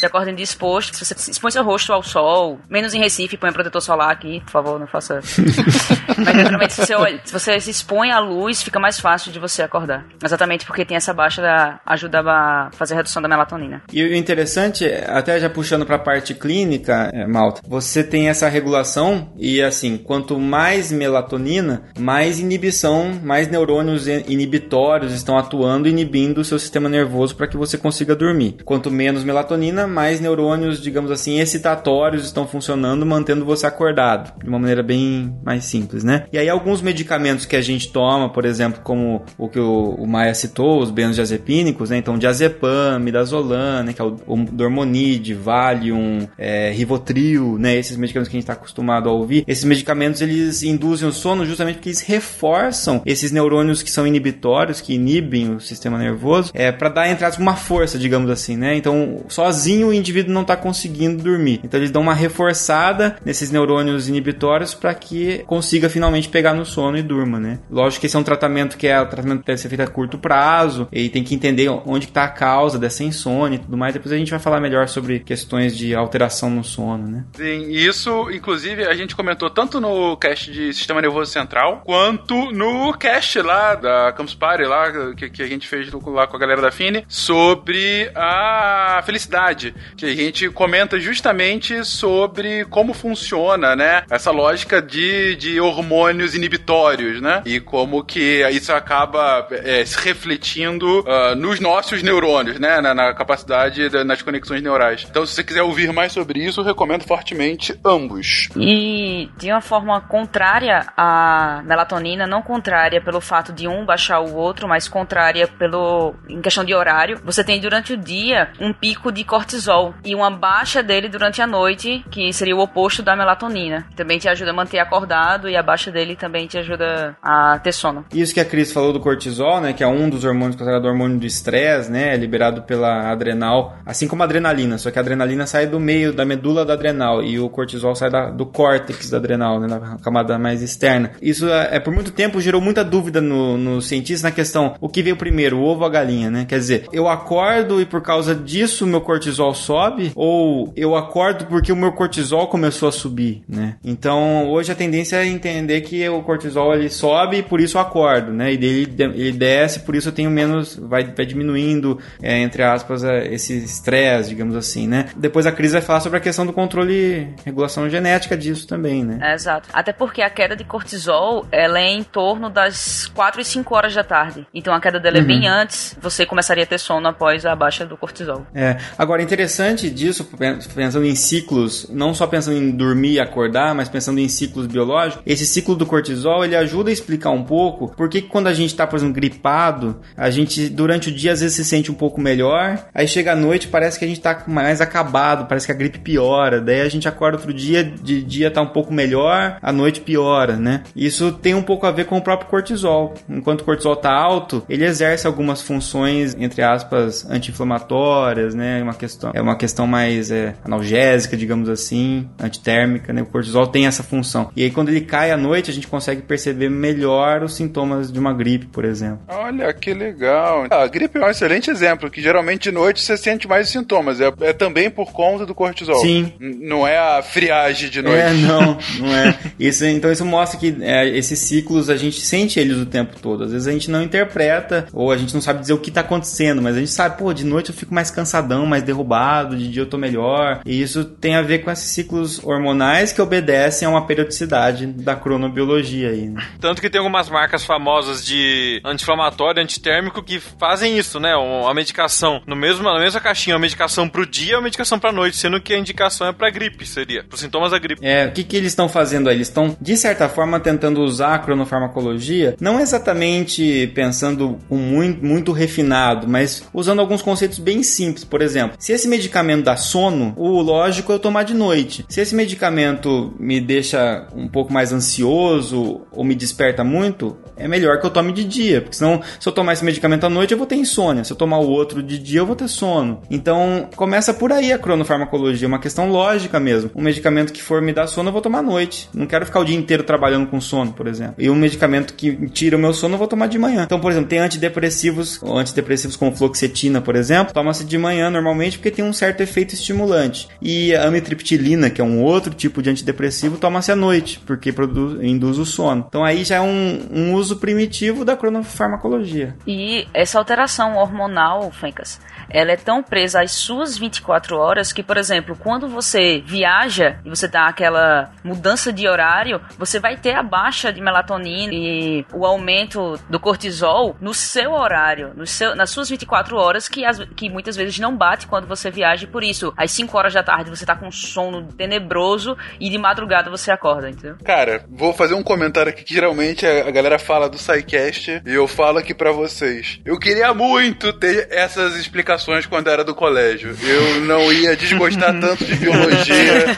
[0.06, 3.82] Você acorda indisposto, se você expõe seu rosto ao sol, menos em Recife, põe protetor
[3.82, 5.20] solar aqui, por favor, não faça.
[6.18, 9.40] Mas geralmente se você, olha, se você se expõe à luz, fica mais fácil de
[9.40, 10.06] você acordar.
[10.24, 13.82] Exatamente porque tem essa baixa da ajuda a fazer a redução da melatonina.
[13.92, 18.48] E o interessante, até já puxando para a parte clínica, é, Malta, você tem essa
[18.48, 26.46] regulação e assim, quanto mais melatonina, mais inibição, mais neurônios inibitórios estão atuando, inibindo o
[26.46, 28.58] seu sistema nervoso para que você consiga dormir.
[28.64, 34.60] Quanto menos melatonina, mais neurônios, digamos assim, excitatórios estão funcionando, mantendo você acordado, de uma
[34.60, 36.26] maneira bem mais simples, né?
[36.34, 40.34] E aí alguns medicamentos que a gente toma, por exemplo, como o que o, Maia
[40.34, 41.98] citou, os benzodiazepínicos, né?
[41.98, 43.94] Então, diazepam, midazolam, né?
[43.94, 44.16] Que é o,
[44.52, 47.76] dormonide, Valium, é, Rivotril, né?
[47.78, 49.46] Esses medicamentos que a gente está acostumado a ouvir.
[49.48, 54.82] Esses medicamentos, eles induzem o sono justamente porque eles reforçam esses neurônios que são inibitórios,
[54.82, 58.76] que inibem o sistema nervoso, é, para dar, entre aspas, uma força, digamos assim, né?
[58.76, 61.62] Então, sozinho o indivíduo não está conseguindo dormir.
[61.64, 66.98] Então eles dão uma reforçada nesses neurônios inibitórios para que consiga finalmente pegar no sono
[66.98, 67.60] e durma, né?
[67.70, 69.88] Lógico que esse é um tratamento que é um tratamento que deve ser feito a
[69.88, 73.94] curto prazo e tem que entender onde está a causa dessa insônia e tudo mais.
[73.94, 77.26] Depois a gente vai falar melhor sobre questões de alteração no sono, né?
[77.34, 82.94] Sim, isso, inclusive, a gente comentou tanto no cast de Sistema Nervoso Central, quanto no
[82.94, 86.62] cast lá da Campus Party, lá, que, que a gente fez lá com a galera
[86.62, 94.32] da Fine, sobre a felicidade, que a gente comenta justamente sobre como funciona, né, essa
[94.32, 101.36] lógica de, de hormônios inibitórios, né, e como que isso acaba é, se refletindo uh,
[101.36, 105.06] nos nossos neurônios, né, na, na capacidade, da, nas conexões neurais.
[105.10, 108.50] Então, se você quiser ouvir mais sobre isso, recomendo fortemente ambos.
[108.56, 114.36] E de uma forma contrária à melatonina, não contrária pelo fato de um baixar o
[114.36, 119.12] outro, mas contrária pelo em questão de horário, você tem durante o dia um pico
[119.12, 119.55] de cortisol
[120.04, 123.86] e uma baixa dele durante a noite, que seria o oposto da melatonina.
[123.96, 127.72] Também te ajuda a manter acordado e a baixa dele também te ajuda a ter
[127.72, 128.06] sono.
[128.14, 131.18] Isso que a Cris falou do cortisol, né, que é um dos hormônios considerado hormônio
[131.18, 135.68] do estresse, né, liberado pela adrenal, assim como a adrenalina, só que a adrenalina sai
[135.68, 139.60] do meio da medula da adrenal e o cortisol sai da, do córtex da adrenal,
[139.60, 141.12] né, da camada mais externa.
[141.22, 144.90] Isso é, é por muito tempo gerou muita dúvida no, no cientista na questão o
[144.90, 146.46] que veio primeiro, o ovo ou a galinha, né?
[146.46, 151.72] Quer dizer, eu acordo e por causa disso meu cortisol sobe ou eu acordo porque
[151.72, 153.76] o meu cortisol começou a subir, né?
[153.84, 157.82] Então, hoje a tendência é entender que o cortisol ele sobe e por isso eu
[157.82, 158.54] acordo, né?
[158.54, 163.04] E dele ele desce, por isso eu tenho menos, vai, vai diminuindo, é, entre aspas,
[163.04, 165.08] é, esse estresse, digamos assim, né?
[165.16, 169.20] Depois a Cris vai falar sobre a questão do controle, regulação genética disso também, né?
[169.22, 169.70] É, exato.
[169.74, 173.94] Até porque a queda de cortisol, ela é em torno das 4 e 5 horas
[173.94, 174.48] da tarde.
[174.54, 175.24] Então a queda dela uhum.
[175.24, 175.56] é bem uhum.
[175.56, 178.46] antes, você começaria a ter sono após a baixa do cortisol.
[178.54, 178.78] É.
[178.98, 180.28] Agora, interessante disso,
[180.74, 185.22] pensando em ciclos, não só pensando em dormir e acordar, mas pensando em ciclos biológicos,
[185.26, 188.70] esse ciclo do cortisol, ele ajuda a explicar um pouco por que quando a gente
[188.70, 192.22] está, por exemplo, gripado, a gente durante o dia às vezes se sente um pouco
[192.22, 195.76] melhor, aí chega a noite parece que a gente está mais acabado, parece que a
[195.76, 199.72] gripe piora, daí a gente acorda outro dia, de dia tá um pouco melhor, a
[199.74, 200.84] noite piora, né?
[200.96, 203.14] Isso tem um pouco a ver com o próprio cortisol.
[203.30, 208.82] Enquanto o cortisol tá alto, ele exerce algumas funções, entre aspas, anti-inflamatórias, né?
[208.82, 213.22] Uma questão, é uma questão mais é, analgésica, digamos assim, antitérmica, né?
[213.22, 214.52] O cortisol tem essa função.
[214.56, 218.20] E aí quando ele cai à noite, a gente consegue perceber melhor os sintomas de
[218.20, 219.20] uma gripe, por exemplo.
[219.28, 220.66] Olha que legal.
[220.70, 224.20] A gripe é um excelente exemplo, que geralmente de noite você sente mais sintomas.
[224.20, 226.00] É, é também por conta do cortisol.
[226.00, 226.34] Sim.
[226.40, 228.20] Não é a friagem de noite.
[228.20, 229.38] É, não, não é.
[229.60, 233.44] Isso, então isso mostra que é, esses ciclos a gente sente eles o tempo todo.
[233.44, 236.02] Às vezes a gente não interpreta ou a gente não sabe dizer o que está
[236.02, 239.15] acontecendo, mas a gente sabe, pô, de noite eu fico mais cansadão, mais derrubado,
[239.56, 240.62] de dia eu tô melhor.
[240.66, 245.16] E isso tem a ver com esses ciclos hormonais que obedecem a uma periodicidade da
[245.16, 246.28] cronobiologia aí.
[246.28, 246.42] Né?
[246.60, 251.34] Tanto que tem algumas marcas famosas de anti-inflamatório, antitérmico que fazem isso, né?
[251.34, 255.12] A medicação no mesmo, na mesma caixinha, uma medicação pro dia e uma medicação pra
[255.12, 258.06] noite, sendo que a indicação é pra gripe, seria, pros sintomas da gripe.
[258.06, 259.38] É, o que, que eles estão fazendo aí?
[259.38, 265.52] Eles estão, de certa forma, tentando usar a cronofarmacologia, não exatamente pensando com muito, muito
[265.52, 268.24] refinado, mas usando alguns conceitos bem simples.
[268.24, 272.06] Por exemplo, se esse medicamento dá sono, o lógico é eu tomar de noite.
[272.10, 278.00] Se esse medicamento me deixa um pouco mais ansioso ou me desperta muito, é melhor
[278.00, 280.58] que eu tome de dia, porque senão, se eu tomar esse medicamento à noite, eu
[280.58, 281.24] vou ter insônia.
[281.24, 283.22] Se eu tomar o outro de dia, eu vou ter sono.
[283.30, 286.92] Então, começa por aí a cronofarmacologia, é uma questão lógica mesmo.
[286.96, 289.10] Um medicamento que for me dar sono, eu vou tomar à noite.
[289.14, 291.36] Não quero ficar o dia inteiro trabalhando com sono, por exemplo.
[291.38, 293.84] E um medicamento que tira o meu sono, eu vou tomar de manhã.
[293.84, 298.92] Então, por exemplo, tem antidepressivos, antidepressivos como fluoxetina, por exemplo, toma-se de manhã normalmente porque
[298.92, 300.48] tem um certo efeito estimulante.
[300.62, 305.24] E a amitriptilina, que é um outro tipo de antidepressivo, toma-se à noite, porque produz,
[305.24, 306.06] induz o sono.
[306.08, 309.56] Então aí já é um, um uso primitivo da cronofarmacologia.
[309.68, 315.18] E essa alteração hormonal, Fencas, ela é tão presa às suas 24 horas que, por
[315.18, 320.44] exemplo, quando você viaja e você dá aquela mudança de horário, você vai ter a
[320.44, 326.10] baixa de melatonina e o aumento do cortisol no seu horário, no seu, nas suas
[326.10, 329.28] 24 horas, que, as, que muitas vezes não bate quando você viaja.
[329.28, 332.98] Por isso, às 5 horas da tarde você tá com um sono tenebroso e de
[332.98, 334.38] madrugada você acorda, entendeu?
[334.44, 338.54] Cara, vou fazer um comentário aqui que geralmente a galera fala fala do SciCast e
[338.54, 340.00] eu falo aqui para vocês.
[340.06, 343.76] Eu queria muito ter essas explicações quando era do colégio.
[343.84, 346.78] Eu não ia desgostar tanto de biologia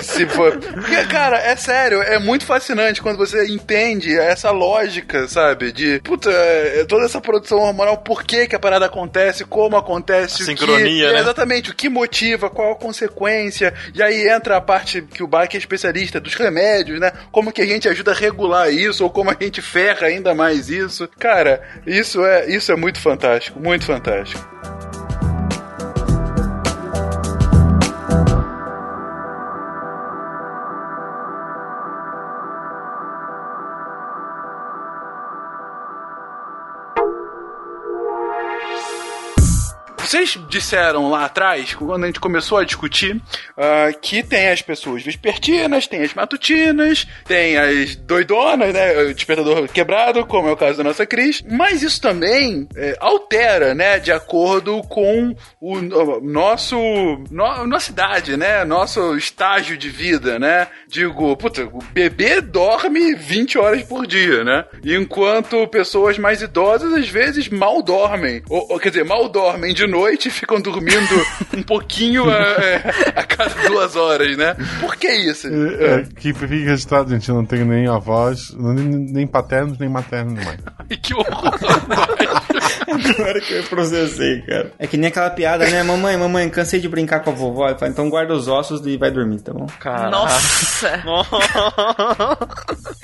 [0.00, 0.56] se for.
[0.56, 5.72] Porque, cara, é sério, é muito fascinante quando você entende essa lógica, sabe?
[5.72, 10.42] De, puta, é, toda essa produção hormonal, por que, que a parada acontece, como acontece,
[10.42, 11.20] a sincronia, que, né?
[11.20, 13.74] Exatamente, o que motiva, qual a consequência.
[13.94, 17.12] E aí entra a parte que o Bach é especialista dos remédios, né?
[17.30, 20.68] Como que a gente ajuda a regular isso, ou como a gente ferra ainda mais
[20.68, 21.08] isso.
[21.18, 24.67] Cara, isso é, isso é muito fantástico, muito fantástico.
[40.08, 45.02] Vocês disseram lá atrás, quando a gente começou a discutir, uh, que tem as pessoas
[45.02, 49.02] vespertinas, tem as matutinas, tem as doidonas, né?
[49.02, 51.44] O despertador quebrado, como é o caso da nossa Cris.
[51.46, 53.98] Mas isso também é, altera, né?
[53.98, 56.78] De acordo com o, o nosso.
[57.30, 58.64] No, nossa idade, né?
[58.64, 60.68] Nosso estágio de vida, né?
[60.88, 64.64] Digo, puta, o bebê dorme 20 horas por dia, né?
[64.82, 68.42] Enquanto pessoas mais idosas às vezes mal dormem.
[68.48, 72.52] Ou, ou quer dizer, mal dormem de noite noite e ficam dormindo um pouquinho a,
[73.16, 74.56] a, cada duas horas, né?
[74.80, 75.48] Por que isso?
[75.48, 77.28] É, é, que fica registrado, gente.
[77.28, 80.56] Eu não tenho nem avós, nem, nem paternos, nem maternos, mãe.
[80.78, 81.58] Ai, que horror!
[82.88, 84.72] Agora que eu processei, cara.
[84.78, 85.82] É que nem aquela piada, né?
[85.82, 87.68] Mamãe, mamãe, cansei de brincar com a vovó.
[87.76, 89.66] Falo, então guarda os ossos e vai dormir, tá bom?
[89.78, 90.10] Cara.
[90.10, 91.02] Nossa!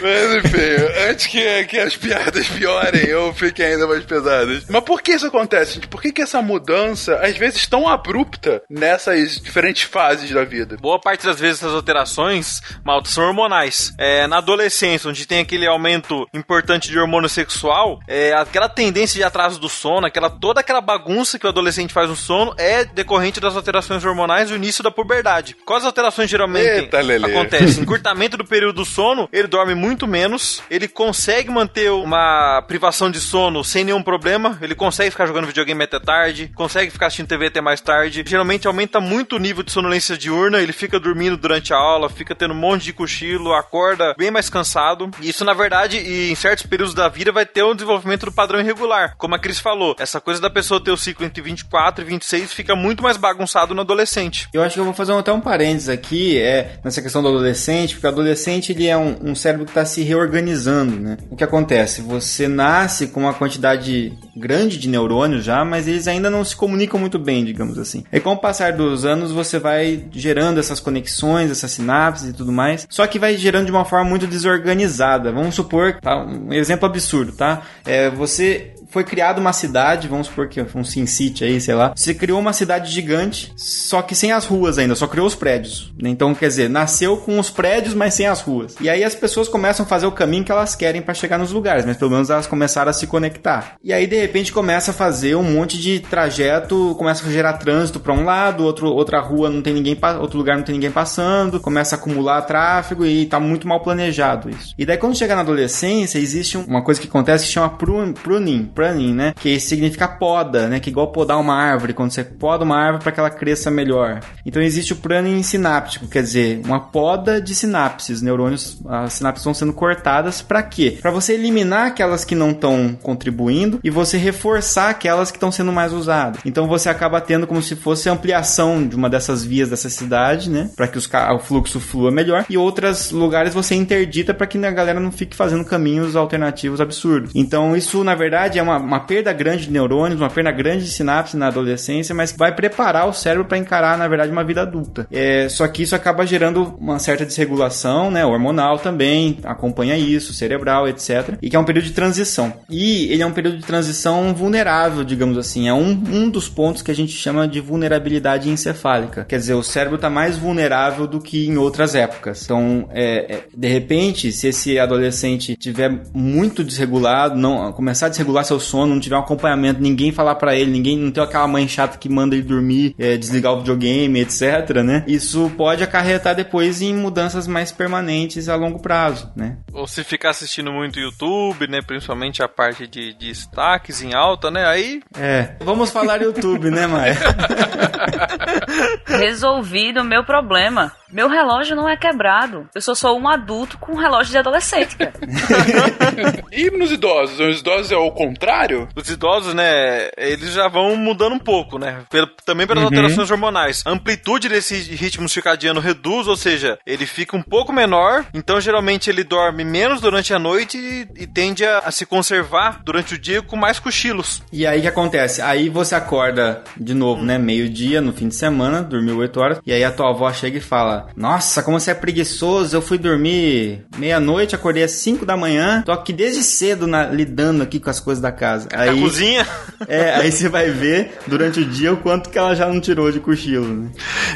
[0.01, 4.65] Mas enfim, antes que, que as piadas piorem ou fiquem ainda mais pesadas.
[4.69, 5.89] Mas por que isso acontece, gente?
[5.89, 10.77] Por que, que essa mudança, às vezes, tão abrupta nessas diferentes fases da vida?
[10.81, 13.93] Boa parte das vezes essas alterações, malta, são hormonais.
[13.99, 19.25] É, na adolescência, onde tem aquele aumento importante de hormônio sexual, é, aquela tendência de
[19.35, 23.41] atraso do sono, aquela, toda aquela bagunça que o adolescente faz no sono é decorrente
[23.41, 25.57] das alterações hormonais do início da puberdade.
[25.67, 27.83] Quais alterações geralmente Eita, acontecem?
[27.85, 33.19] Encurtamento do período do sono, ele dorme muito menos, ele consegue manter uma privação de
[33.19, 37.47] sono sem nenhum problema, ele consegue ficar jogando videogame até tarde, consegue ficar assistindo TV
[37.47, 38.25] até mais tarde.
[38.27, 42.35] Geralmente aumenta muito o nível de sonolência diurna, ele fica dormindo durante a aula, fica
[42.35, 45.11] tendo um monte de cochilo, acorda bem mais cansado.
[45.21, 48.61] Isso, na verdade, e em certos períodos da vida vai ter o desenvolvimento do padrão
[48.61, 49.17] irregular.
[49.25, 52.53] Como a Cris falou, essa coisa da pessoa ter o ciclo entre 24 e 26
[52.53, 54.51] fica muito mais bagunçado no adolescente.
[54.53, 57.95] Eu acho que eu vou fazer até um parênteses aqui, é, nessa questão do adolescente,
[57.95, 61.17] porque o adolescente ele é um, um cérebro que está se reorganizando, né?
[61.31, 62.03] O que acontece?
[62.03, 67.01] Você nasce com uma quantidade grande de neurônios já, mas eles ainda não se comunicam
[67.01, 68.05] muito bem, digamos assim.
[68.13, 72.53] E com o passar dos anos, você vai gerando essas conexões, essas sinapses e tudo
[72.53, 75.33] mais, só que vai gerando de uma forma muito desorganizada.
[75.33, 76.27] Vamos supor, tá?
[76.27, 77.63] um exemplo absurdo, tá?
[77.87, 81.93] É, você foi criada uma cidade, vamos supor que um Sin City aí, sei lá.
[81.97, 85.93] Você criou uma cidade gigante, só que sem as ruas ainda, só criou os prédios.
[85.99, 88.77] Então, quer dizer, nasceu com os prédios, mas sem as ruas.
[88.81, 91.51] E aí as pessoas começam a fazer o caminho que elas querem para chegar nos
[91.51, 93.75] lugares, mas pelo menos elas começaram a se conectar.
[93.83, 97.99] E aí de repente começa a fazer um monte de trajeto, começa a gerar trânsito
[97.99, 101.59] para um lado, outro, outra rua não tem ninguém, outro lugar não tem ninguém passando,
[101.59, 104.73] começa a acumular tráfego e tá muito mal planejado isso.
[104.79, 108.67] E daí quando chega na adolescência, existe uma coisa que acontece que chama pruning, pruning,
[108.93, 109.35] né?
[109.39, 110.81] Que significa poda, né?
[110.81, 113.71] Que é igual podar uma árvore, quando você poda uma árvore para que ela cresça
[113.71, 114.21] melhor.
[114.45, 119.55] Então existe o pruning sináptico, quer dizer, uma poda de sinapses, neurônios, as sinapses estão
[119.55, 120.99] sendo cortadas para quê?
[121.01, 125.73] Para você eliminar aquelas que não estão contribuindo e você reforçar aquelas que estão sendo
[125.73, 126.41] mais usadas.
[126.45, 130.71] Então você acaba tendo como se fosse ampliação de uma dessas vias dessa cidade, né?
[130.77, 134.71] Para que os, o fluxo flua melhor e outros lugares você interdita para que a
[134.71, 137.33] galera não fique fazendo caminhos alternativos absurdos.
[137.35, 140.91] Então isso na verdade é uma, uma perda grande de neurônios, uma perda grande de
[140.91, 145.07] sinapse na adolescência, mas vai preparar o cérebro para encarar na verdade uma vida adulta.
[145.11, 148.25] É, só que isso acaba gerando uma certa desregulação, né?
[148.25, 151.37] Hormonal também acompanha isso, cerebral, etc.
[151.41, 152.53] E que é um período de transição.
[152.69, 155.69] E ele é um período de transição vulnerável, digamos assim.
[155.69, 159.25] É um, um dos pontos que a gente chama de vulnerabilidade encefálica.
[159.25, 162.45] Quer dizer, o cérebro está mais vulnerável do que em outras épocas.
[162.45, 168.45] Então, é, é, de repente, se esse adolescente tiver muito desregulado, não começar a desregular
[168.45, 171.69] seu sono, não tiver um acompanhamento, ninguém falar para ele, ninguém não ter aquela mãe
[171.69, 175.05] chata que manda ele dormir, é, desligar o videogame, etc, né?
[175.07, 179.59] Isso pode acarretar depois em mudanças mais permanentes a longo prazo, né?
[179.73, 181.81] Ou se ficar assistindo muito YouTube, né?
[181.83, 184.67] Principalmente a parte de, de destaques em alta, né?
[184.67, 185.03] Aí.
[185.17, 185.57] É.
[185.61, 187.17] Vamos falar YouTube, né, Maia?
[189.07, 190.93] Resolvido o meu problema.
[191.15, 192.69] Meu relógio não é quebrado.
[192.75, 195.13] Eu sou só um adulto com um relógio de adolescente, cara.
[196.51, 197.39] e nos idosos?
[197.39, 198.89] Os idosos é o contrário?
[198.97, 202.03] Os idosos, né, eles já vão mudando um pouco, né?
[202.11, 202.89] Pelo, também pelas uhum.
[202.89, 203.85] alterações hormonais.
[203.87, 209.09] A amplitude desse ritmo circadiano reduz, ou seja, ele fica um pouco menor, então geralmente
[209.09, 213.19] ele dorme menos durante a noite e, e tende a, a, se conservar durante o
[213.19, 214.43] dia com mais cochilos.
[214.53, 215.41] E aí o que acontece?
[215.41, 217.25] Aí você acorda de novo, hum.
[217.25, 217.39] né?
[217.39, 220.61] Meio-dia, no fim de semana, dormiu 8 horas, e aí a tua avó chega e
[220.61, 225.83] fala: Nossa, como você é preguiçoso, eu fui dormir meia-noite, acordei às 5 da manhã,
[225.85, 228.69] tô aqui desde cedo na, lidando aqui com as coisas da casa.
[228.73, 229.47] Aí, a cozinha?
[229.87, 233.11] É, aí você vai ver durante o dia o quanto que ela já não tirou
[233.11, 233.91] de cochilo, né?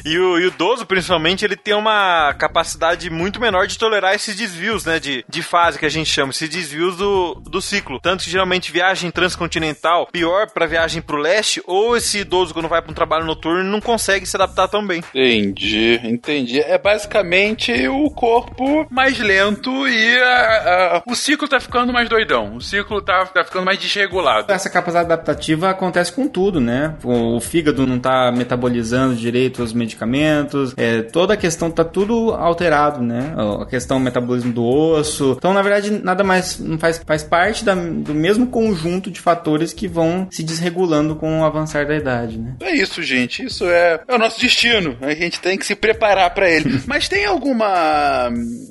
[0.04, 4.37] E o, e o idoso, principalmente, ele tem uma capacidade muito menor de tolerar esses
[4.37, 4.98] desvios, né?
[4.98, 7.98] De, de fase que a gente chama, esses desvios do, do ciclo.
[8.00, 12.83] Tanto que geralmente viagem transcontinental, pior para viagem pro leste, ou esse idoso, quando vai
[12.83, 15.02] para um trabalho noturno, não consegue se adaptar tão bem.
[15.14, 16.57] Entendi, entendi.
[16.61, 22.56] É basicamente o corpo mais lento e a, a, o ciclo tá ficando mais doidão.
[22.56, 24.52] O ciclo tá, tá ficando mais desregulado.
[24.52, 26.94] Essa capacidade adaptativa acontece com tudo, né?
[27.02, 32.32] O, o fígado não tá metabolizando direito os medicamentos, é, toda a questão tá tudo
[32.34, 33.34] alterado, né?
[33.61, 35.34] A questão do metabolismo do osso.
[35.36, 39.88] Então, na verdade, nada mais faz, faz parte da, do mesmo conjunto de fatores que
[39.88, 42.54] vão se desregulando com o avançar da idade, né?
[42.61, 43.44] É isso, gente.
[43.44, 44.96] Isso é, é o nosso destino.
[45.00, 46.80] A gente tem que se preparar para ele.
[46.86, 48.30] Mas tem alguma.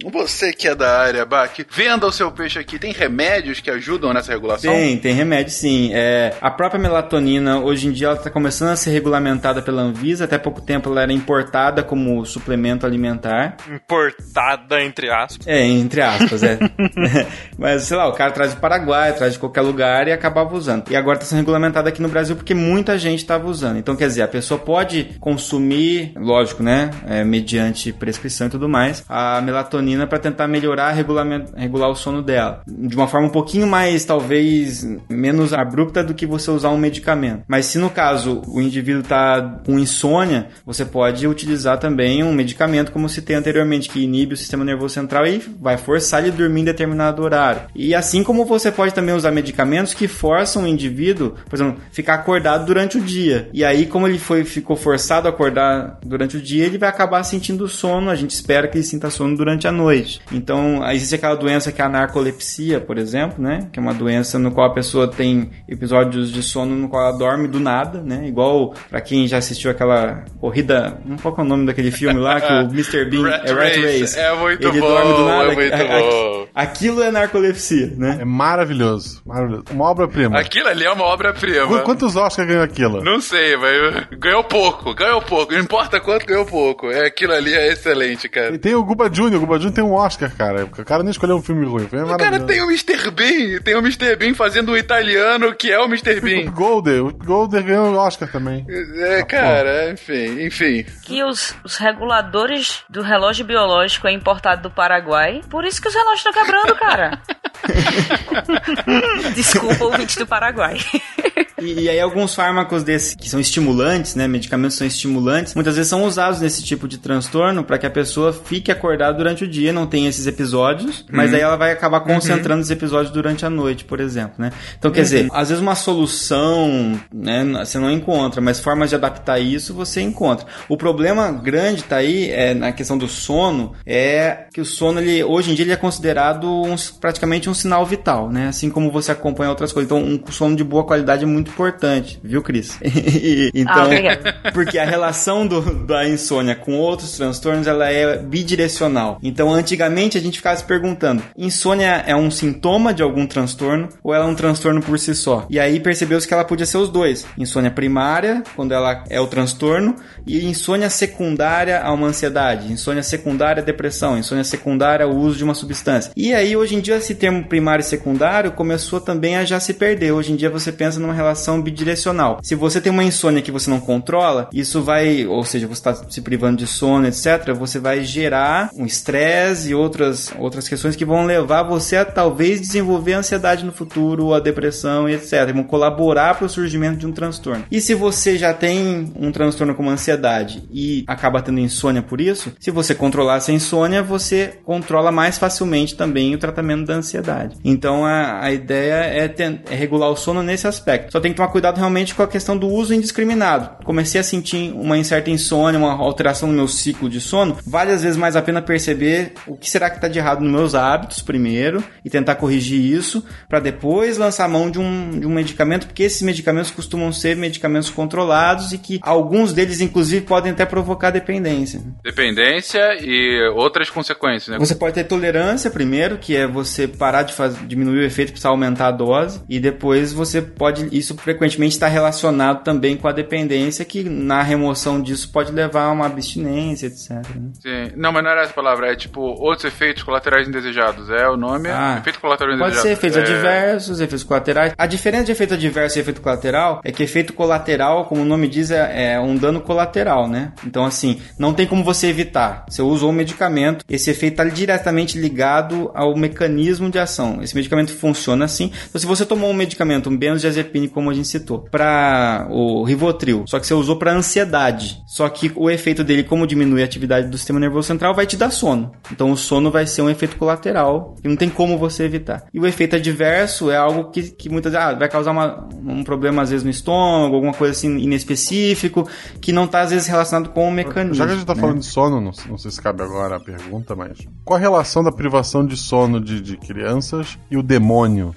[0.10, 2.80] Você que é da área, Bach, venda o seu peixe aqui.
[2.80, 4.72] Tem remédios que ajudam nessa regulação?
[4.74, 5.92] Tem, tem remédio sim.
[5.94, 10.24] É, a própria melatonina, hoje em dia, ela está começando a ser regulamentada pela Anvisa.
[10.24, 13.58] Até pouco tempo ela era importada como suplemento alimentar.
[13.70, 15.46] Importada, entre aspas.
[15.46, 16.58] É, entre aspas, é.
[17.58, 20.90] Mas, sei lá, o cara traz do Paraguai, traz de qualquer lugar e acabava usando.
[20.90, 23.78] E agora está sendo regulamentada aqui no Brasil porque muita gente estava usando.
[23.78, 26.92] Então, quer dizer, a pessoa pode consumir, lógico, né?
[27.06, 27.57] É, mediante
[27.98, 32.62] prescrição e tudo mais, a melatonina para tentar melhorar, regular o sono dela.
[32.68, 37.44] De uma forma um pouquinho mais, talvez, menos abrupta do que você usar um medicamento.
[37.48, 42.92] Mas se no caso o indivíduo está com insônia, você pode utilizar também um medicamento,
[42.92, 46.62] como citei anteriormente, que inibe o sistema nervoso central e vai forçar ele a dormir
[46.62, 47.62] em determinado horário.
[47.76, 52.16] E assim como você pode também usar medicamentos que forçam o indivíduo, por exemplo, ficar
[52.16, 53.50] acordado durante o dia.
[53.54, 57.24] E aí, como ele foi, ficou forçado a acordar durante o dia, ele vai acabar
[57.24, 58.10] sentindo sono.
[58.10, 60.20] A gente espera que ele sinta sono durante a noite.
[60.32, 63.70] Então, existe aquela doença que é a narcolepsia, por exemplo, né?
[63.72, 67.18] Que é uma doença no qual a pessoa tem episódios de sono no qual ela
[67.18, 68.28] dorme do nada, né?
[68.28, 72.42] Igual para quem já assistiu aquela corrida, não qual é o nome daquele filme lá
[72.42, 73.06] que o Mr.
[73.06, 74.02] Bean Rat é Rat Race.
[74.02, 74.20] Race.
[74.20, 75.54] É muito ele bom, dorme do nada.
[75.54, 76.48] É muito bom.
[76.54, 78.18] Aquilo é narcolepsia, né?
[78.22, 79.66] É maravilhoso, maravilhoso.
[79.72, 80.40] Uma obra-prima.
[80.40, 81.82] Aquilo ali é uma obra-prima.
[81.82, 83.04] Quantos Oscars ganhou aquilo?
[83.04, 85.54] Não sei, mas ganhou pouco, ganhou pouco.
[85.54, 86.90] Não importa quanto, ganhou pouco.
[86.90, 88.54] É, aquilo ali é excelente, cara.
[88.56, 89.72] E tem o Guba Jr., o Guba Jr.
[89.72, 90.66] tem um Oscar, cara.
[90.66, 91.88] O cara nem escolheu um filme ruim.
[91.88, 93.12] Foi o cara tem o Mr.
[93.12, 94.16] Bean, tem o Mr.
[94.16, 96.20] Bean fazendo o italiano que é o Mr.
[96.20, 96.50] Bean.
[96.50, 98.66] O Golder, o Golder ganhou o Oscar também.
[98.70, 100.86] É, ah, cara, enfim, enfim.
[101.04, 105.94] Que os, os reguladores do relógio biológico é importado do Paraguai, por isso que os
[105.94, 107.22] relógios estão quebrando, cara.
[109.36, 110.78] Desculpa, ouvinte do Paraguai.
[111.60, 115.90] E, e, aí alguns fármacos desses que são estimulantes, né, medicamentos são estimulantes, muitas vezes
[115.90, 119.74] são usados nesse tipo de transtorno para que a pessoa fique acordada durante o dia,
[119.74, 121.36] não tenha esses episódios, mas uhum.
[121.36, 122.62] aí ela vai acabar concentrando uhum.
[122.62, 124.52] os episódios durante a noite, por exemplo, né?
[124.78, 125.04] Então, quer uhum.
[125.04, 130.02] dizer, às vezes uma solução, né, você não encontra, mas formas de adaptar isso você
[130.02, 130.46] encontra.
[130.70, 135.24] O problema grande tá aí é na questão do sono, é que o sono ele
[135.24, 138.48] hoje em dia ele é considerado um, praticamente um sinal vital, né?
[138.48, 139.92] Assim como você acompanha outras coisas.
[139.92, 142.80] Então, um sono de boa qualidade é muito importante, viu, Cris?
[143.54, 149.20] então, ah, porque a relação do, da insônia com outros transtornos ela é bidirecional.
[149.22, 154.14] Então, antigamente a gente ficava se perguntando: insônia é um sintoma de algum transtorno ou
[154.14, 155.46] ela é um transtorno por si só?
[155.50, 159.28] E aí percebeu-se que ela podia ser os dois: insônia primária, quando ela é o
[159.28, 159.96] transtorno,
[160.26, 165.44] e insônia secundária a uma ansiedade, insônia secundária a depressão, insônia secundária ao uso de
[165.44, 166.12] uma substância.
[166.16, 169.74] E aí, hoje em dia, esse termo primário e secundário começou também a já se
[169.74, 170.12] perder.
[170.12, 172.40] Hoje em dia você pensa numa relação bidirecional.
[172.44, 175.94] Se você tem uma insônia que você não controla, isso vai, ou seja, você está
[176.10, 181.06] se privando de sono, etc., você vai gerar um estresse e outras, outras questões que
[181.06, 185.52] vão levar você a talvez desenvolver ansiedade no futuro, a depressão e etc.
[185.54, 187.66] Vão colaborar para o surgimento de um transtorno.
[187.72, 192.54] E se você já tem um transtorno como ansiedade e acaba tendo insônia por isso,
[192.60, 197.56] se você controlar essa insônia, você controla mais facilmente também o tratamento da ansiedade.
[197.64, 201.12] Então a, a ideia é, ter, é regular o sono nesse aspecto.
[201.12, 203.84] Só tem que tomar cuidado realmente com a questão do uso indiscriminado.
[203.84, 208.02] Comecei a sentir uma certa insônia, uma alteração no meu ciclo de sono, vale às
[208.02, 211.22] vezes mais a pena perceber o que será que está de errado nos meus hábitos
[211.22, 215.86] primeiro e tentar corrigir isso, para depois lançar a mão de um, de um medicamento,
[215.86, 221.12] porque esses medicamentos costumam ser medicamentos controlados e que alguns deles, inclusive, podem até provocar
[221.12, 221.82] dependência.
[222.04, 224.58] Dependência e outras consequências, né?
[224.60, 228.50] Você pode ter tolerância primeiro, que é você parar de fazer, diminuir o efeito, precisar
[228.50, 233.86] aumentar a dose, e depois você pode, isso frequentemente está relacionado também com a dependência,
[233.86, 237.10] que na remoção disso pode levar a uma abstinência, etc.
[237.36, 237.52] Né?
[237.62, 237.94] Sim.
[237.96, 241.10] Não, mas não era essa palavra, é tipo outros efeitos colaterais indesejados.
[241.10, 242.88] É o nome, Ah, efeito colateral Pode indesejado.
[242.88, 243.22] ser efeitos é...
[243.22, 244.74] adversos, efeitos colaterais.
[244.78, 248.48] A diferença de efeito adverso e efeito colateral é que efeito colateral, como o nome
[248.48, 250.52] diz, é, é um dano colateral, né?
[250.66, 252.66] Então, assim, não tem como você evitar.
[252.68, 257.40] Você usou o medicamento, esse efeito está diretamente ligado ao mecanismo de ação.
[257.42, 258.72] Esse medicamento funciona assim.
[258.90, 263.44] Então, se você tomou um medicamento, um benzodiazepine, como a gente citou, para o Rivotril,
[263.48, 267.28] só que você usou para ansiedade, só que o efeito dele, como diminui a atividade
[267.28, 268.92] do sistema nervoso central, vai te dar sono.
[269.12, 272.44] Então, o sono vai ser um efeito colateral que não tem como você evitar.
[272.54, 276.04] E o efeito adverso é algo que, que muitas vezes ah, vai causar uma- um
[276.04, 279.08] problema, às vezes, no estômago, alguma coisa assim inespecífico,
[279.42, 281.16] que não está, às vezes, relacionado com o mecanismo.
[281.16, 281.62] Já que a gente tá né?
[281.62, 284.18] falando de sono, não, não sei se cabe agora a pergunta, mas.
[284.44, 288.34] Qual a relação da privação de sono de, de crianças e o demônio?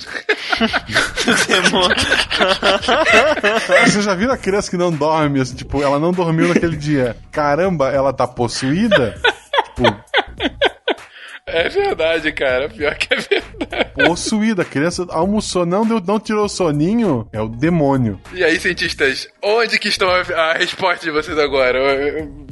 [1.46, 1.96] Demônio.
[3.86, 5.40] Você já viu a criança que não dorme?
[5.40, 7.16] Assim, tipo, ela não dormiu naquele dia.
[7.30, 9.14] Caramba, ela tá possuída?
[9.64, 9.82] tipo,
[11.52, 12.68] É verdade, cara.
[12.68, 13.90] Pior que é verdade.
[13.94, 14.62] possuída.
[14.62, 17.28] A criança almoçou, não, deu, não tirou o soninho.
[17.32, 18.20] É o demônio.
[18.32, 21.78] E aí, cientistas, onde que estão a, a resposta de vocês agora?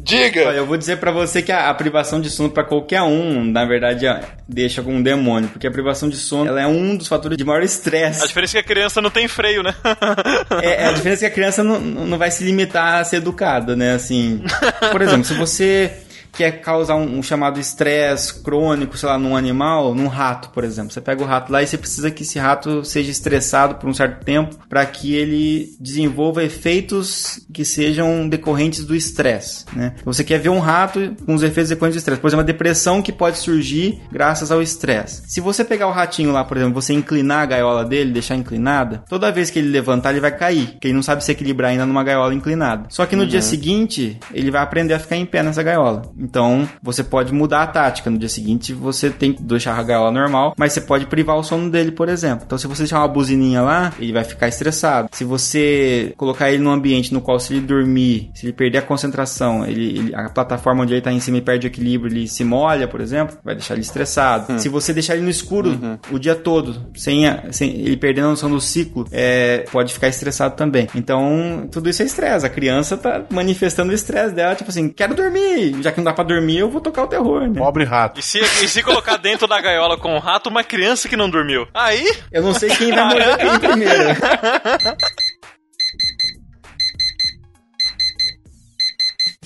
[0.00, 0.48] Diga!
[0.48, 3.44] Olha, eu vou dizer pra você que a, a privação de sono pra qualquer um,
[3.44, 6.96] na verdade, é- deixa com um demônio, porque a privação de sono ela é um
[6.96, 8.26] dos fatores de maior A estresse.
[8.26, 9.74] diferença é que a criança não tem freio, né?
[10.62, 13.16] É, é a diferença é que a criança não, não vai se limitar a ser
[13.16, 13.92] educada, né?
[13.94, 14.42] Assim,
[14.90, 15.92] por exemplo, se você
[16.32, 20.92] quer causar um, um chamado estresse crônico, sei lá, num animal, num rato, por exemplo.
[20.92, 23.94] Você pega o rato lá e você precisa que esse rato seja estressado por um
[23.94, 29.94] certo tempo para que ele desenvolva efeitos que sejam decorrentes do estresse, né?
[30.04, 32.20] Você quer ver um rato com os efeitos decorrentes do estresse.
[32.20, 35.22] Por exemplo, a depressão que pode surgir graças ao estresse.
[35.26, 39.04] Se você pegar o ratinho lá, por exemplo, você inclinar a gaiola dele, deixar inclinada,
[39.08, 41.86] toda vez que ele levantar, ele vai cair, porque ele não sabe se equilibrar ainda
[41.86, 42.86] numa gaiola inclinada.
[42.88, 46.02] Só que no dia seguinte, ele vai aprender a ficar em pé nessa gaiola.
[46.18, 48.10] Então, você pode mudar a tática.
[48.10, 51.42] No dia seguinte, você tem que deixar a gaiola normal, mas você pode privar o
[51.42, 52.44] sono dele, por exemplo.
[52.46, 55.08] Então, se você deixar uma buzininha lá, ele vai ficar estressado.
[55.12, 58.82] Se você colocar ele num ambiente no qual, se ele dormir, se ele perder a
[58.82, 62.26] concentração, ele, ele- a plataforma onde ele tá em cima e perde o equilíbrio, ele
[62.28, 64.60] se molha, por exemplo, vai deixar ele estressado.
[64.60, 65.78] Se você deixar ele no escuro
[66.10, 70.08] o dia todo, sem, a- sem ele perdendo a noção do ciclo, é, pode ficar
[70.08, 70.88] estressado também.
[70.94, 72.44] Então, tudo isso é estresse.
[72.46, 75.76] A criança tá manifestando o estresse dela, tipo assim, quero dormir.
[75.82, 77.58] Já que não dá pra dormir, eu vou tocar o terror, né?
[77.58, 78.18] Pobre rato.
[78.18, 81.28] E se, e se colocar dentro da gaiola com um rato uma criança que não
[81.28, 81.68] dormiu?
[81.74, 84.16] Aí, Eu não sei quem vai morrer primeiro.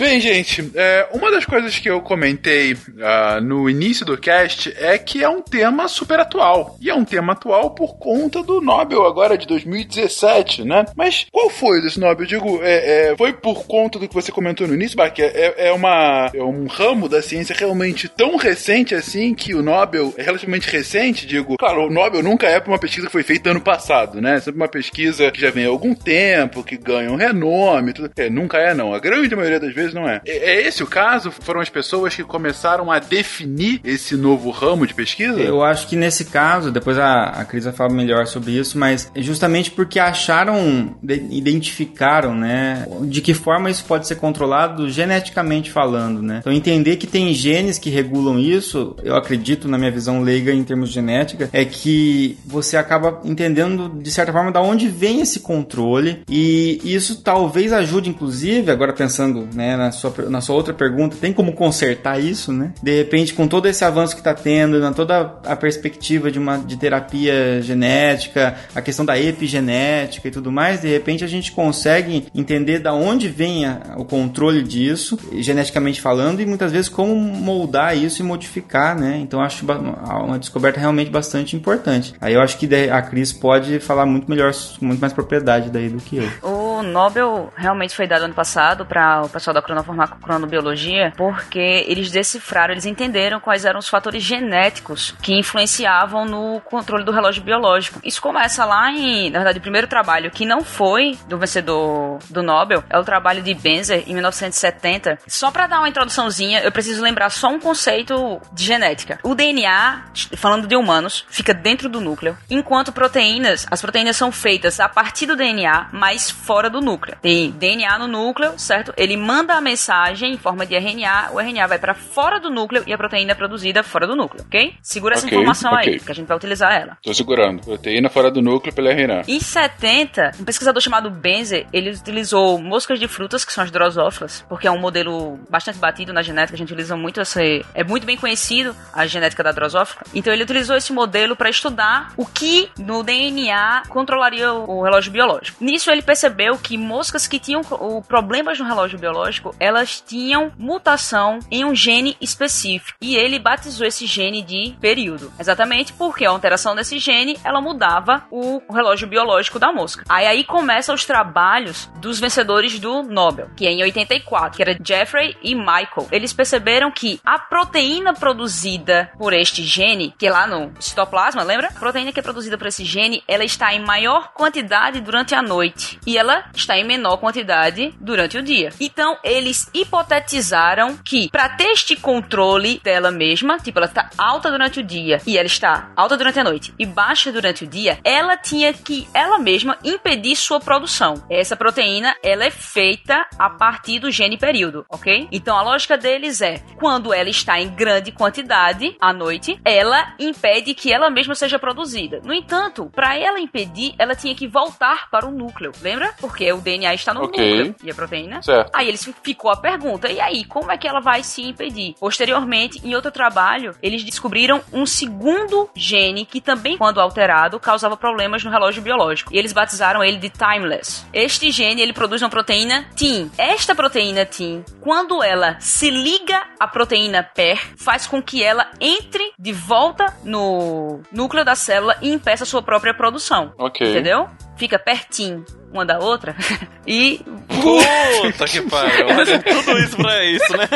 [0.03, 4.99] Bem, gente, é, uma das coisas que eu comentei ah, no início do cast é
[4.99, 6.77] que é um tema super atual.
[6.81, 10.87] E é um tema atual por conta do Nobel agora de 2017, né?
[10.97, 12.25] Mas qual foi desse Nobel?
[12.25, 15.17] Eu digo, é, é, foi por conta do que você comentou no início, Bach?
[15.17, 20.13] É, é, uma, é um ramo da ciência realmente tão recente assim que o Nobel
[20.17, 21.57] é relativamente recente, digo.
[21.59, 24.35] Claro, o Nobel nunca é para uma pesquisa que foi feita ano passado, né?
[24.35, 28.11] É sempre uma pesquisa que já vem há algum tempo, que ganha um renome, tudo.
[28.17, 28.93] É, nunca é, não.
[28.93, 30.21] A grande maioria das vezes não é.
[30.27, 31.31] É, é esse o caso?
[31.31, 35.41] Foram as pessoas que começaram a definir esse novo ramo de pesquisa?
[35.41, 39.11] Eu acho que nesse caso, depois a, a Cris vai falar melhor sobre isso, mas
[39.15, 45.71] é justamente porque acharam, de- identificaram, né, de que forma isso pode ser controlado geneticamente
[45.71, 46.39] falando, né?
[46.41, 50.65] Então entender que tem genes que regulam isso, eu acredito na minha visão leiga em
[50.65, 55.41] termos de genética, é que você acaba entendendo de certa forma da onde vem esse
[55.41, 61.17] controle e isso talvez ajude inclusive, agora pensando, né, na sua, na sua outra pergunta,
[61.21, 62.73] tem como consertar isso, né?
[62.83, 66.59] De repente, com todo esse avanço que está tendo, na toda a perspectiva de uma
[66.59, 72.27] de terapia genética, a questão da epigenética e tudo mais, de repente a gente consegue
[72.35, 77.97] entender da onde vem a- o controle disso, geneticamente falando, e muitas vezes como moldar
[77.97, 79.19] isso e modificar, né?
[79.21, 82.15] Então acho uma descoberta realmente bastante importante.
[82.21, 85.89] Aí eu acho que a Cris pode falar muito melhor, com muito mais propriedade daí
[85.89, 86.29] do que eu.
[86.43, 92.73] O Nobel realmente foi dado ano passado para o pessoal da cronobiologia, porque eles decifraram,
[92.73, 98.01] eles entenderam quais eram os fatores genéticos que influenciavam no controle do relógio biológico.
[98.05, 102.43] Isso começa lá em, na verdade, o primeiro trabalho que não foi do vencedor do
[102.43, 105.19] Nobel é o trabalho de Benzer em 1970.
[105.27, 109.19] Só para dar uma introduçãozinha, eu preciso lembrar só um conceito de genética.
[109.23, 110.05] O DNA,
[110.37, 115.27] falando de humanos, fica dentro do núcleo, enquanto proteínas, as proteínas são feitas a partir
[115.27, 117.17] do DNA, mas fora do núcleo.
[117.21, 118.93] Tem DNA no núcleo, certo?
[118.97, 122.83] Ele manda a mensagem em forma de RNA, o RNA vai para fora do núcleo
[122.87, 124.75] e a proteína é produzida fora do núcleo, ok?
[124.83, 125.95] Segura essa informação okay.
[125.95, 126.97] aí, que a gente vai utilizar ela.
[127.03, 127.63] Tô segurando.
[127.63, 129.23] Proteína fora do núcleo pela RNA.
[129.29, 134.45] Em 70, um pesquisador chamado Benzer, ele utilizou moscas de frutas, que são as drosófilas,
[134.49, 137.65] porque é um modelo bastante batido na genética, a gente utiliza muito esse...
[137.75, 140.03] É muito bem conhecido a genética da drosófila.
[140.15, 145.63] Então ele utilizou esse modelo para estudar o que no DNA controlaria o relógio biológico.
[145.63, 147.63] Nisso ele percebeu que moscas que tinham
[148.07, 152.99] problemas no relógio biológico, elas tinham mutação em um gene específico.
[153.01, 155.33] E ele batizou esse gene de período.
[155.39, 160.05] Exatamente porque a alteração desse gene, ela mudava o relógio biológico da mosca.
[160.09, 164.79] Aí aí começam os trabalhos dos vencedores do Nobel, que é em 84, que era
[164.83, 166.09] Jeffrey e Michael.
[166.11, 171.69] Eles perceberam que a proteína produzida por este gene, que é lá no citoplasma, lembra?
[171.69, 175.43] A proteína que é produzida por esse gene, ela está em maior quantidade durante a
[175.43, 178.71] noite e ela está em menor quantidade durante o dia.
[178.81, 184.81] Então, eles hipotetizaram que para ter este controle dela mesma, tipo, ela está alta durante
[184.81, 188.37] o dia e ela está alta durante a noite e baixa durante o dia, ela
[188.37, 191.15] tinha que ela mesma impedir sua produção.
[191.31, 195.29] Essa proteína, ela é feita a partir do gene período, ok?
[195.33, 200.75] Então, a lógica deles é, quando ela está em grande quantidade à noite, ela impede
[200.75, 202.21] que ela mesma seja produzida.
[202.23, 205.73] No entanto, para ela impedir, ela tinha que voltar para o núcleo.
[205.81, 206.13] Lembra?
[206.21, 207.57] Porque o DNA está no okay.
[207.57, 208.43] núcleo e a proteína.
[208.43, 208.71] Certo.
[208.75, 211.95] Aí eles ficou a pergunta: e aí, como é que ela vai se impedir?
[211.99, 218.43] Posteriormente, em outro trabalho, eles descobriram um segundo gene que também, quando alterado, causava problemas
[218.45, 219.33] no relógio biológico.
[219.33, 221.07] E eles batizaram ele de timeless.
[221.13, 223.31] Este gene ele produz uma proteína TIM.
[223.37, 229.33] Esta proteína TIM, quando ela se liga à proteína PER, faz com que ela entre
[229.39, 233.53] de volta no núcleo da célula e impeça a sua própria produção.
[233.59, 233.89] Ok.
[233.89, 234.29] Entendeu?
[234.63, 236.37] Fica pertinho uma da outra.
[236.87, 237.21] e.
[237.49, 239.07] Puta que pariu.
[239.07, 240.69] Olha tudo isso pra isso, né?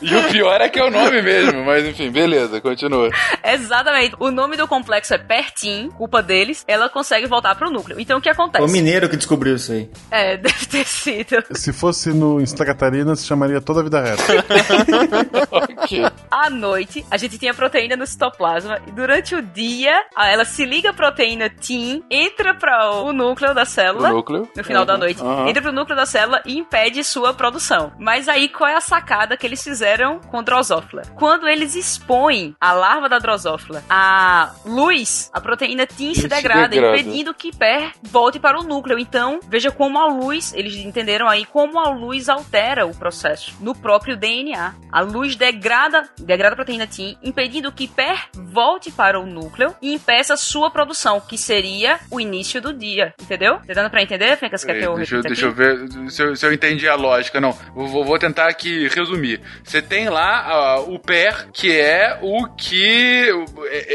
[0.00, 3.10] E o pior é que é o nome mesmo, mas enfim, beleza, continua.
[3.44, 4.14] Exatamente.
[4.18, 7.98] O nome do complexo é Pertin, culpa deles, ela consegue voltar pro núcleo.
[7.98, 8.64] Então o que acontece?
[8.64, 9.88] O mineiro que descobriu isso aí.
[10.10, 11.44] É, deve ter sido.
[11.52, 14.22] Se fosse no Santa Catarina, se chamaria toda a vida reta.
[15.50, 16.04] ok.
[16.30, 20.90] À noite, a gente tinha proteína no citoplasma e durante o dia, ela se liga
[20.90, 24.10] a proteína TIM, entra para o núcleo da célula.
[24.10, 24.86] Núcleo no final uhum.
[24.86, 25.48] da noite, uhum.
[25.48, 27.92] entra pro núcleo da célula e impede sua produção.
[27.98, 31.02] Mas aí qual é a sacada que eles fizeram com Drosophila?
[31.16, 36.98] Quando eles expõem a larva da Drosophila à luz, a proteína TIM se degrada, degrada,
[36.98, 38.98] impedindo que PER volte para o núcleo.
[38.98, 43.74] Então, veja como a luz, eles entenderam aí como a luz altera o processo no
[43.74, 44.74] próprio DNA.
[44.90, 49.94] A luz degrada, degrada a proteína TIM, impedindo que PER volte para o núcleo e
[49.94, 53.11] impeça sua produção, que seria o início do dia.
[53.20, 53.58] Entendeu?
[53.66, 54.36] Tá dando pra entender?
[54.36, 57.40] Fencas, que eu deixa, deixa eu ver se eu, se eu, entendi a lógica.
[57.40, 59.40] Não, vou, vou tentar aqui resumir.
[59.62, 63.28] Você tem lá uh, o PER, que é o que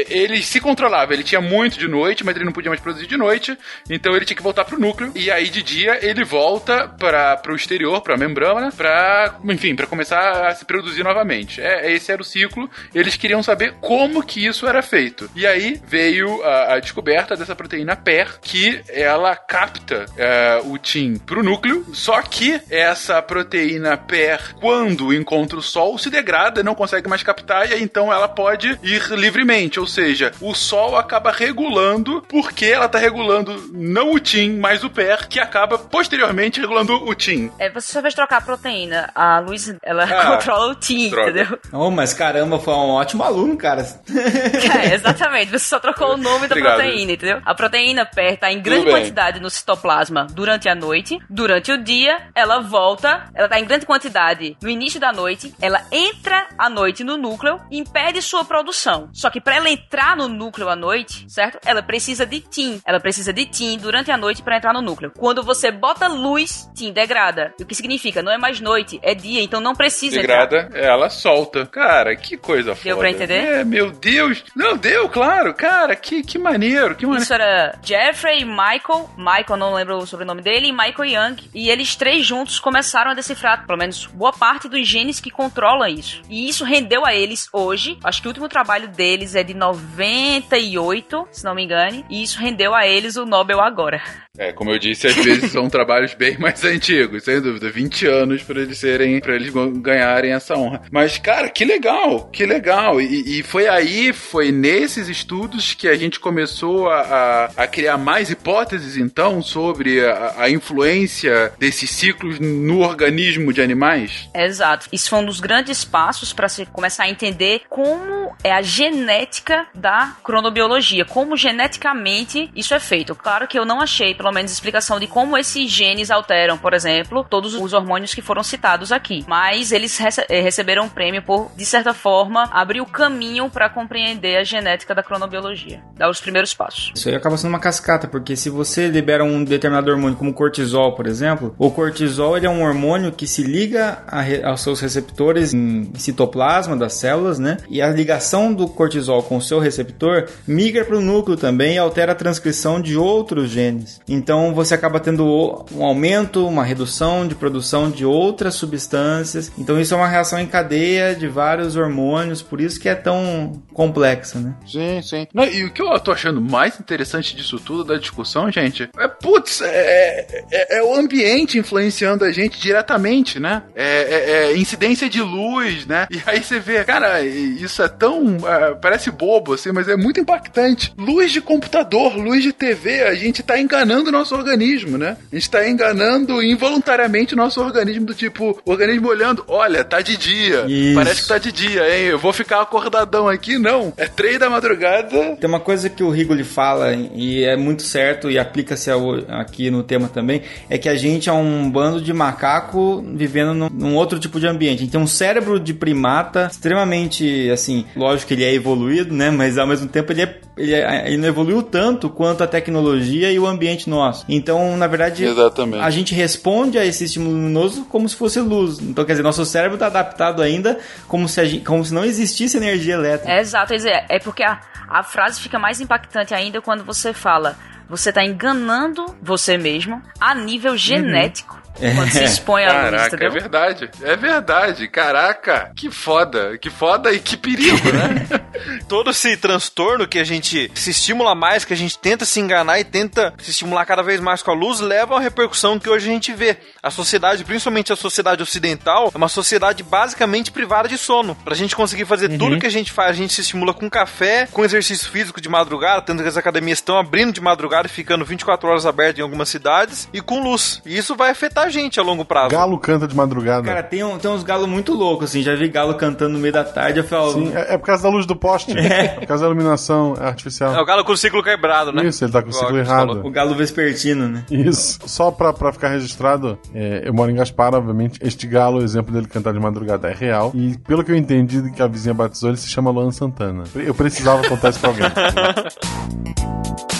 [0.08, 1.12] ele se controlava.
[1.12, 3.56] Ele tinha muito de noite, mas ele não podia mais produzir de noite,
[3.88, 5.12] então ele tinha que voltar pro núcleo.
[5.14, 9.86] E aí de dia ele volta para o exterior, para a membrana, para, enfim, para
[9.86, 11.60] começar a se produzir novamente.
[11.60, 12.68] É, esse era o ciclo.
[12.94, 15.30] Eles queriam saber como que isso era feito.
[15.34, 21.16] E aí veio a, a descoberta dessa proteína PER, que ela capta é, o TIM
[21.16, 27.08] pro núcleo, só que essa proteína PER, quando encontra o Sol, se degrada, não consegue
[27.08, 32.22] mais captar, e aí então ela pode ir livremente, ou seja, o Sol acaba regulando,
[32.28, 37.14] porque ela está regulando não o TIM, mas o PER, que acaba posteriormente regulando o
[37.14, 37.50] TIM.
[37.58, 41.30] É, você só fez trocar a proteína, a luz, ela ah, controla o TIM, droga.
[41.30, 41.58] entendeu?
[41.72, 43.86] Oh, mas caramba, foi um ótimo aluno, cara.
[44.78, 46.76] É, exatamente, você só trocou o nome da Obrigado.
[46.76, 47.40] proteína, entendeu?
[47.44, 51.18] A proteína PER está em grande quantidade no citoplasma plasma durante a noite.
[51.28, 55.82] Durante o dia, ela volta, ela tá em grande quantidade no início da noite, ela
[55.90, 59.08] entra à noite no núcleo e impede sua produção.
[59.12, 61.58] Só que para ela entrar no núcleo à noite, certo?
[61.64, 62.80] Ela precisa de TIM.
[62.84, 65.12] Ela precisa de TIM durante a noite para entrar no núcleo.
[65.16, 67.54] Quando você bota luz, TIM degrada.
[67.60, 68.22] O que significa?
[68.22, 70.80] Não é mais noite, é dia, então não precisa degrada, entrar.
[70.80, 71.66] ela solta.
[71.66, 72.84] Cara, que coisa foda.
[72.84, 73.44] Deu pra entender?
[73.44, 74.44] É, meu Deus.
[74.54, 75.54] Não, deu, claro.
[75.54, 77.22] Cara, que, que maneiro, que maneiro.
[77.22, 78.78] Isso era Jeffrey, Michael,
[79.16, 81.50] Michael, não lembro o sobrenome dele, e Michael Young.
[81.54, 85.88] E eles três juntos começaram a decifrar, pelo menos, boa parte dos genes que controlam
[85.88, 86.22] isso.
[86.28, 91.28] E isso rendeu a eles hoje, acho que o último trabalho deles é de 98,
[91.30, 94.02] se não me engane, e isso rendeu a eles o Nobel agora.
[94.38, 98.42] É, como eu disse, às vezes são trabalhos bem mais antigos, sem dúvida, 20 anos
[98.44, 100.82] para eles serem, para eles ganharem essa honra.
[100.92, 103.00] Mas, cara, que legal, que legal.
[103.00, 107.98] E, e foi aí, foi nesses estudos que a gente começou a, a, a criar
[107.98, 114.28] mais hipóteses, então, sobre a, a, influência desses ciclos no organismo de animais?
[114.34, 114.88] Exato.
[114.92, 119.66] Isso foi um dos grandes passos para se começar a entender como é a genética
[119.74, 123.14] da cronobiologia, como geneticamente isso é feito.
[123.14, 126.74] Claro que eu não achei, pelo pelo menos explicação de como esses genes alteram, por
[126.74, 129.24] exemplo, todos os hormônios que foram citados aqui.
[129.26, 133.70] Mas eles rece eh, receberam um prêmio por, de certa forma, abrir o caminho para
[133.70, 136.92] compreender a genética da cronobiologia, dar os primeiros passos.
[136.94, 140.94] Isso aí acaba sendo uma cascata, porque se você libera um determinado hormônio, como cortisol,
[140.94, 144.02] por exemplo, o cortisol ele é um hormônio que se liga
[144.44, 147.58] aos seus receptores em citoplasma das células, né?
[147.68, 151.78] E a ligação do cortisol com o seu receptor migra para o núcleo também e
[151.78, 154.00] altera a transcrição de outros genes.
[154.08, 159.50] Então você acaba tendo um aumento, uma redução de produção de outras substâncias.
[159.58, 163.62] Então isso é uma reação em cadeia de vários hormônios, por isso que é tão
[163.72, 164.54] complexa, né?
[164.66, 165.26] Sim, sim.
[165.52, 169.60] E o que eu tô achando mais interessante disso tudo, da discussão, gente, é, putz,
[169.60, 173.62] é, é, é o ambiente influenciando a gente diretamente, né?
[173.74, 176.06] É, é, é, incidência de luz, né?
[176.10, 178.38] E aí você vê, cara, isso é tão.
[178.46, 180.92] É, parece bobo, assim, mas é muito impactante.
[180.98, 185.16] Luz de computador, luz de TV, a gente tá enganando o nosso organismo, né?
[185.30, 190.00] A gente tá enganando involuntariamente o nosso organismo, do tipo, o organismo olhando, olha, tá
[190.00, 190.64] de dia.
[190.66, 190.94] Isso.
[190.94, 192.06] Parece que tá de dia, hein?
[192.06, 193.92] Eu vou ficar acordadão aqui, não.
[193.96, 195.36] É três da madrugada.
[195.36, 198.90] Tem uma coisa que o Rigoli fala, e é muito certo, e aplica-se
[199.28, 203.68] aqui no tema também, é que a gente é um bando de macaco vivendo num,
[203.70, 204.78] num outro tipo de ambiente.
[204.78, 209.30] A gente tem um cérebro de primata extremamente, assim, lógico que ele é evoluído, né?
[209.30, 213.30] Mas ao mesmo tempo ele, é, ele, é, ele não evoluiu tanto quanto a tecnologia
[213.30, 214.24] e o ambiente nosso.
[214.28, 215.82] Então, na verdade, Exatamente.
[215.82, 218.78] a gente responde a esse estímulo luminoso como se fosse luz.
[218.80, 222.56] Então, quer dizer, nosso cérebro está adaptado ainda como se, gente, como se não existisse
[222.56, 223.32] energia elétrica.
[223.32, 227.56] É exato, é porque a, a frase fica mais impactante ainda quando você fala
[227.88, 230.78] você está enganando você mesmo a nível uhum.
[230.78, 231.54] genético.
[231.54, 231.67] Uhum.
[231.78, 233.28] Quando se expõe à Caraca, luz, entendeu?
[233.28, 233.90] é verdade.
[234.02, 234.88] É verdade.
[234.88, 236.58] Caraca, que foda.
[236.58, 238.26] Que foda e que perigo, né?
[238.88, 242.80] Todo esse transtorno que a gente se estimula mais, que a gente tenta se enganar
[242.80, 246.08] e tenta se estimular cada vez mais com a luz, leva a repercussão que hoje
[246.08, 246.56] a gente vê.
[246.82, 251.34] A sociedade, principalmente a sociedade ocidental, é uma sociedade basicamente privada de sono.
[251.36, 252.38] Pra gente conseguir fazer uhum.
[252.38, 255.48] tudo que a gente faz, a gente se estimula com café, com exercício físico de
[255.48, 259.22] madrugada, tanto que as academias estão abrindo de madrugada e ficando 24 horas abertas em
[259.22, 260.82] algumas cidades, e com luz.
[260.84, 262.50] E isso vai afetar a gente a longo prazo.
[262.50, 263.62] Galo canta de madrugada.
[263.62, 265.42] Cara, tem, um, tem uns galos muito loucos, assim.
[265.42, 267.00] Já vi galo cantando no meio da tarde.
[267.00, 268.76] Eu falo, Sim, é, é por causa da luz do poste.
[268.78, 269.08] É.
[269.08, 270.74] Por causa da iluminação artificial.
[270.74, 272.06] É o galo com o ciclo quebrado, né?
[272.06, 273.20] Isso, ele tá com o ciclo errado.
[273.24, 274.44] O galo vespertino, né?
[274.50, 274.98] Isso.
[275.06, 278.18] Só pra, pra ficar registrado, é, eu moro em Gaspar, obviamente.
[278.22, 280.52] Este galo, o exemplo dele cantar de madrugada é real.
[280.54, 283.64] E pelo que eu entendi que a vizinha batizou, ele se chama Luan Santana.
[283.74, 285.06] Eu precisava contar isso pra alguém.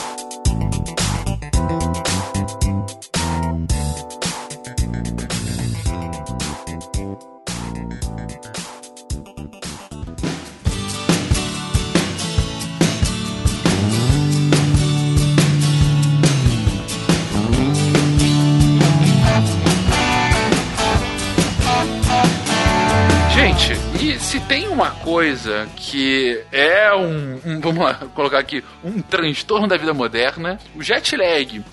[25.08, 30.82] coisa que é um, um, vamos lá, colocar aqui, um transtorno da vida moderna, o
[30.82, 31.58] jet lag.
[31.58, 31.64] Uh,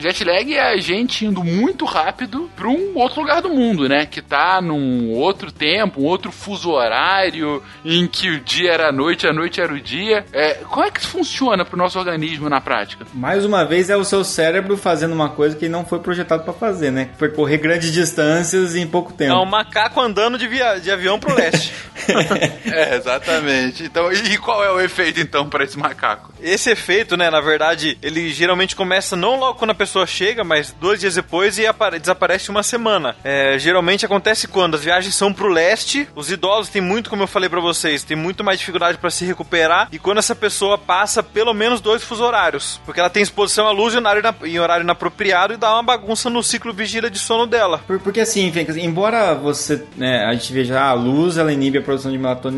[0.00, 4.04] jet lag é a gente indo muito rápido para um outro lugar do mundo, né?
[4.04, 8.92] Que tá num outro tempo, um outro fuso horário, em que o dia era a
[8.92, 10.26] noite, a noite era o dia.
[10.30, 13.06] É, como é que isso funciona pro nosso organismo na prática?
[13.14, 16.52] Mais uma vez é o seu cérebro fazendo uma coisa que não foi projetado para
[16.52, 17.08] fazer, né?
[17.18, 19.32] Percorrer grandes distâncias em pouco tempo.
[19.32, 20.78] É um macaco andando de, via...
[20.78, 21.72] de avião pro leste.
[22.66, 23.84] é, exatamente.
[23.84, 26.32] Então, e qual é o efeito então para esse macaco?
[26.40, 30.72] Esse efeito, né, na verdade, ele geralmente começa não logo quando a pessoa chega, mas
[30.72, 31.66] dois dias depois e
[32.00, 33.16] desaparece uma semana.
[33.24, 37.26] É, geralmente acontece quando as viagens são pro leste, os idosos têm muito, como eu
[37.26, 41.22] falei para vocês, tem muito mais dificuldade para se recuperar e quando essa pessoa passa
[41.22, 44.84] pelo menos dois fuso horários, porque ela tem exposição à luz em horário, em horário
[44.84, 47.80] inapropriado e dá uma bagunça no ciclo vigília de sono dela.
[47.86, 52.10] Porque assim, embora você, né, a gente veja ah, a luz, ela inibe a produção
[52.10, 52.55] de melatonina,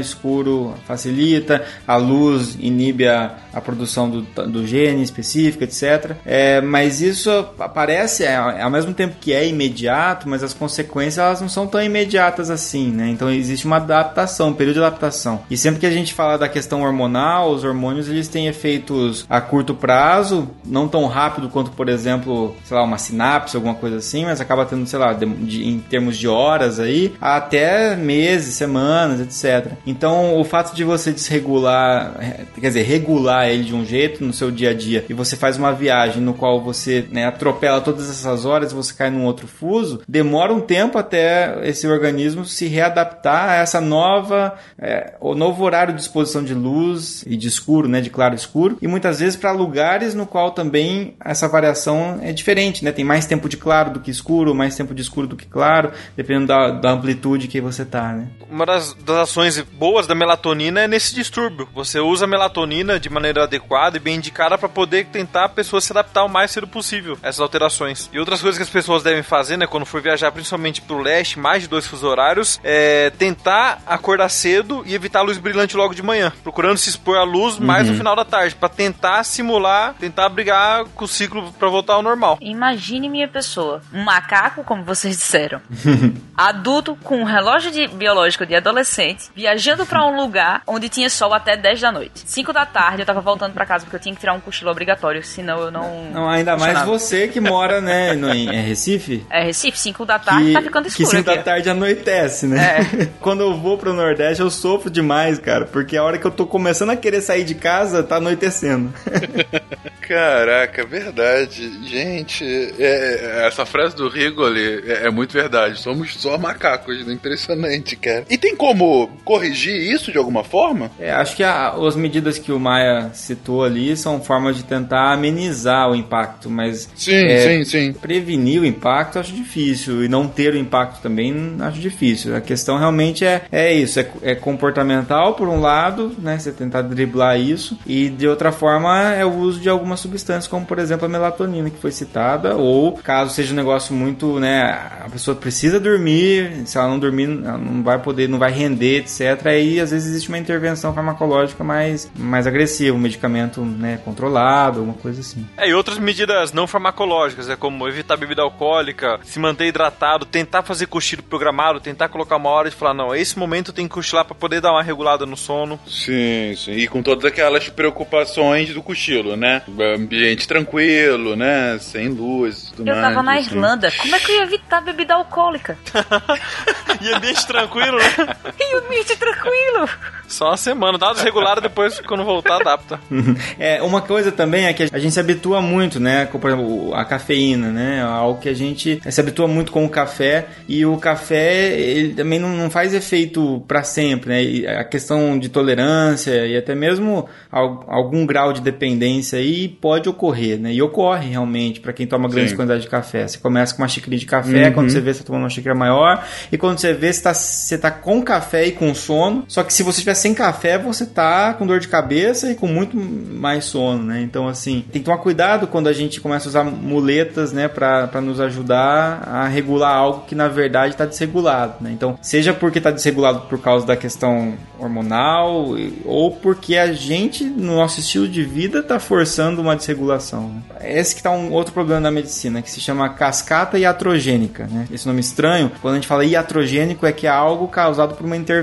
[0.00, 6.16] escuro facilita, a luz inibe a, a produção do, do gene específico, etc.
[6.24, 11.40] É, mas isso aparece é, ao mesmo tempo que é imediato, mas as consequências elas
[11.40, 13.08] não são tão imediatas assim, né?
[13.08, 15.42] Então existe uma adaptação, um período de adaptação.
[15.50, 19.40] E sempre que a gente fala da questão hormonal, os hormônios eles têm efeitos a
[19.40, 24.24] curto prazo, não tão rápido quanto, por exemplo, sei lá, uma sinapse, alguma coisa assim,
[24.24, 29.20] mas acaba tendo, sei lá, de, de, em termos de horas aí, até meses, semanas,
[29.20, 29.39] etc.
[29.86, 32.14] Então o fato de você desregular,
[32.60, 35.56] quer dizer, regular ele de um jeito no seu dia a dia e você faz
[35.56, 39.46] uma viagem no qual você né, atropela todas essas horas e você cai num outro
[39.46, 45.64] fuso, demora um tempo até esse organismo se readaptar a essa nova, é, o novo
[45.64, 49.36] horário de exposição de luz e de escuro, né, de claro escuro, e muitas vezes
[49.36, 53.90] para lugares no qual também essa variação é diferente, né, tem mais tempo de claro
[53.90, 57.60] do que escuro, mais tempo de escuro do que claro, dependendo da, da amplitude que
[57.60, 58.28] você tá, né.
[58.50, 61.68] Uma das, das ações boas da melatonina é nesse distúrbio.
[61.72, 65.80] Você usa a melatonina de maneira adequada e bem indicada para poder tentar a pessoa
[65.80, 68.10] se adaptar o mais cedo possível a essas alterações.
[68.12, 71.38] E outras coisas que as pessoas devem fazer, né, quando for viajar principalmente pro leste,
[71.38, 75.94] mais de dois fusos horários, é tentar acordar cedo e evitar a luz brilhante logo
[75.94, 77.98] de manhã, procurando se expor à luz mais no uhum.
[77.98, 82.38] final da tarde, para tentar simular, tentar brigar com o ciclo para voltar ao normal.
[82.40, 85.60] Imagine minha pessoa, um macaco, como vocês disseram,
[86.36, 91.32] adulto com um relógio de, biológico de adolescente, viajando para um lugar onde tinha sol
[91.34, 92.22] até 10 da noite.
[92.24, 94.70] 5 da tarde eu tava voltando para casa porque eu tinha que tirar um cochilo
[94.70, 96.04] obrigatório, senão eu não.
[96.10, 99.26] Não, ainda mais você que mora, né, no, em é Recife?
[99.30, 101.08] É Recife, 5 da tarde que, tá ficando escuro.
[101.08, 102.80] Que 5 da tarde anoitece, né?
[102.80, 103.06] É.
[103.20, 106.46] Quando eu vou pro Nordeste eu sofro demais, cara, porque a hora que eu tô
[106.46, 108.92] começando a querer sair de casa tá anoitecendo.
[110.10, 111.86] Caraca, verdade.
[111.88, 112.44] Gente,
[112.80, 115.78] é, essa frase do Rigoli é, é, muito verdade.
[115.78, 117.12] Somos só macacos, né?
[117.12, 118.24] impressionante, cara.
[118.28, 120.90] E tem como corrigir isso de alguma forma?
[120.98, 125.12] É, acho que a, as medidas que o Maia citou ali são formas de tentar
[125.12, 127.92] amenizar o impacto, mas sim, é, sim, sim.
[127.92, 132.34] prevenir o impacto acho difícil e não ter o impacto também acho difícil.
[132.34, 136.38] A questão realmente é, é isso, é, é comportamental por um lado, né?
[136.38, 140.66] Você tentar driblar isso e de outra forma é o uso de algumas substâncias como
[140.66, 144.62] por exemplo a melatonina que foi citada ou caso seja um negócio muito, né?
[145.00, 148.99] A pessoa precisa dormir, se ela não dormir, ela não vai poder, não vai render,
[149.00, 149.46] etc.
[149.46, 153.98] Aí às vezes existe uma intervenção farmacológica mais mais agressiva, um medicamento, né?
[154.04, 155.46] Controlado, alguma coisa assim.
[155.56, 160.62] É e outras medidas não farmacológicas, é como evitar bebida alcoólica, se manter hidratado, tentar
[160.62, 164.24] fazer cochilo programado, tentar colocar uma hora e falar, não, esse momento tem que cochilar
[164.24, 165.78] para poder dar uma regulada no sono.
[165.86, 166.72] Sim, sim.
[166.72, 169.62] E com todas aquelas preocupações do cochilo, né?
[169.96, 171.78] Ambiente tranquilo, né?
[171.80, 173.06] Sem luz e tudo eu mais.
[173.06, 173.50] Eu tava na assim.
[173.50, 175.78] Irlanda, como é que eu ia evitar bebida alcoólica?
[177.00, 178.36] e ambiente tranquilo, né?
[178.58, 178.76] e
[179.16, 179.88] tranquilo.
[180.30, 183.00] Só uma semana, dados regulares, depois quando voltar adapta.
[183.58, 186.26] é, uma coisa também é que a gente se habitua muito, né?
[186.26, 188.00] Com, por exemplo, a cafeína, né?
[188.00, 192.38] Algo que a gente se habitua muito com o café e o café ele também
[192.38, 194.42] não, não faz efeito para sempre, né?
[194.42, 200.60] E a questão de tolerância e até mesmo algum grau de dependência aí pode ocorrer,
[200.60, 200.72] né?
[200.72, 203.26] E ocorre realmente para quem toma grandes quantidades de café.
[203.26, 204.72] Você começa com uma xícara de café, uhum.
[204.74, 207.34] quando você vê você tá tomando uma xícara maior e quando você vê você tá,
[207.34, 209.44] você tá com café e com sono.
[209.46, 212.66] Só que se você estiver sem café, você tá com dor de cabeça e com
[212.66, 214.20] muito mais sono, né?
[214.22, 218.20] Então assim, tem que tomar cuidado quando a gente começa a usar muletas, né, para
[218.20, 221.90] nos ajudar a regular algo que na verdade está desregulado, né?
[221.92, 227.76] Então, seja porque está desregulado por causa da questão hormonal ou porque a gente, no
[227.76, 230.48] nosso estilo de vida, está forçando uma desregulação.
[230.48, 230.98] Né?
[230.98, 234.86] Esse que está um outro problema da medicina, que se chama cascata iatrogênica, né?
[234.90, 238.36] Esse nome estranho, quando a gente fala iatrogênico, é que é algo causado por uma
[238.36, 238.59] intervenção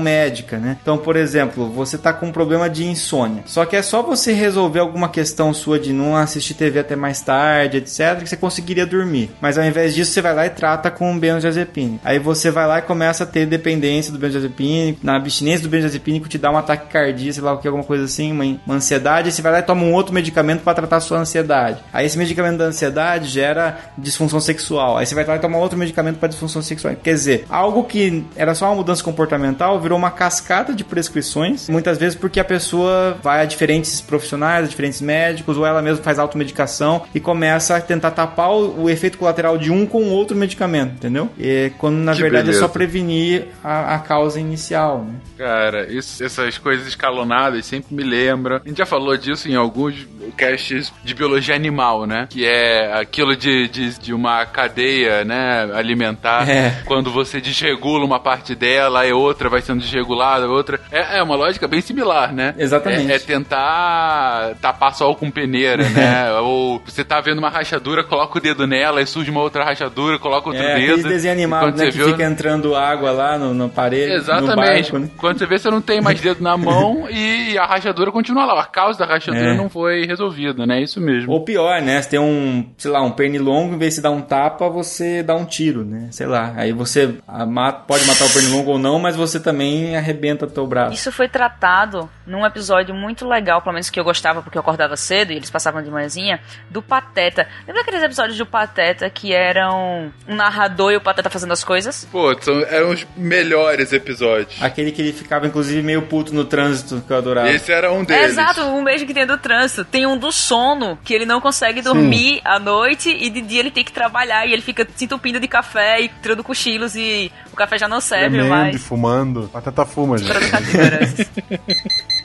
[0.00, 0.76] médica, né?
[0.80, 4.32] Então, por exemplo, você está com um problema de insônia, só que é só você
[4.32, 8.86] resolver alguma questão sua de não assistir TV até mais tarde, etc, que você conseguiria
[8.86, 9.30] dormir.
[9.40, 11.98] Mas ao invés disso, você vai lá e trata com benzodiazepina.
[12.04, 16.28] Aí você vai lá e começa a ter dependência do benzodiazepínico, na abstinência do benzodiazepínico
[16.28, 19.32] te dá um ataque cardíaco, sei lá o que, alguma coisa assim, uma, uma ansiedade,
[19.32, 21.82] você vai lá e toma um outro medicamento para tratar a sua ansiedade.
[21.92, 24.98] Aí esse medicamento da ansiedade gera disfunção sexual.
[24.98, 26.94] Aí você vai lá e toma outro medicamento para disfunção sexual.
[27.02, 29.33] Quer dizer, algo que era só uma mudança comportamental
[29.80, 34.68] virou uma cascata de prescrições, muitas vezes porque a pessoa vai a diferentes profissionais, a
[34.68, 39.18] diferentes médicos, ou ela mesma faz automedicação e começa a tentar tapar o, o efeito
[39.18, 41.28] colateral de um com outro medicamento, entendeu?
[41.38, 42.64] E quando na Que verdade beleza.
[42.64, 45.14] é só prevenir a, a causa inicial, né?
[45.38, 48.60] Cara, isso- essas coisas escalonadas sempre me lembram.
[48.64, 49.94] A gente já falou disso em alguns
[50.36, 52.26] casts de biologia animal, né?
[52.30, 56.48] Que é aquilo de, de, de uma cadeia, né, alimentar.
[56.48, 56.82] É.
[56.84, 60.80] Quando você desregula uma parte dela, aí outra vai sendo desregulada, outra.
[60.90, 62.54] É, é uma lógica bem similar, né?
[62.58, 63.10] Exatamente.
[63.12, 66.32] É, é tentar tapar sol com peneira, né?
[66.40, 70.18] Ou você tá vendo uma rachadura, coloca o dedo nela, e surge uma outra rachadura,
[70.18, 71.08] coloca outro É, dedo.
[71.08, 74.92] desenho animado, né, que viu- fica entrando água lá no, no parede, no Exatamente.
[74.92, 75.08] barco, né?
[75.16, 78.60] Quando você vê, você não tem mais dedo na mão e a rachadura continua lá.
[78.60, 79.56] A causa da rachadura É.
[79.56, 80.80] não foi resolvida, né?
[80.82, 81.32] Isso mesmo.
[81.32, 82.00] Ou pior, né?
[82.00, 85.34] Você tem um, sei lá, um pernilongo, em vez de dar um tapa, você dá
[85.34, 86.08] um tiro, né?
[86.10, 86.52] Sei lá.
[86.56, 90.66] Aí você ah, mata- pode matar o pernilongo ou não, mas você também arrebenta teu
[90.66, 90.94] braço.
[90.94, 94.96] Isso foi tratado num episódio muito legal, pelo menos que eu gostava porque eu acordava
[94.96, 96.40] cedo e eles passavam de manhãzinha,
[96.70, 97.46] do Pateta.
[97.66, 102.06] Lembra aqueles episódios do Pateta que eram um narrador e o Pateta fazendo as coisas?
[102.10, 104.60] Pô, são, eram os melhores episódios.
[104.62, 107.50] Aquele que ele ficava, inclusive, meio puto no trânsito, que eu adorava.
[107.50, 108.26] Esse era um É, deles.
[108.32, 109.84] exato, um beijo que tem do trânsito.
[109.84, 113.70] Tem um do sono, que ele não consegue dormir à noite e de dia ele
[113.70, 117.56] tem que trabalhar e ele fica se entupindo de café e tirando cochilos e o
[117.56, 118.76] café já não serve Tremendo e mais.
[119.04, 119.50] Fumando.
[119.52, 120.32] Batata fuma, gente.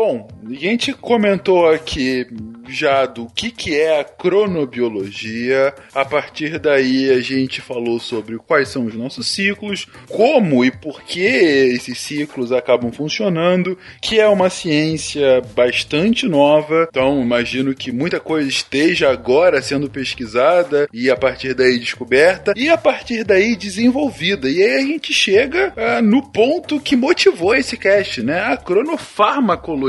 [0.00, 2.24] Bom, a gente comentou aqui
[2.68, 5.74] já do que, que é a cronobiologia.
[5.92, 11.02] A partir daí a gente falou sobre quais são os nossos ciclos, como e por
[11.02, 16.86] que esses ciclos acabam funcionando, que é uma ciência bastante nova.
[16.88, 22.68] Então imagino que muita coisa esteja agora sendo pesquisada e a partir daí descoberta e
[22.68, 24.48] a partir daí desenvolvida.
[24.48, 28.40] E aí a gente chega ah, no ponto que motivou esse cast, né?
[28.42, 29.87] A cronofarmacologia.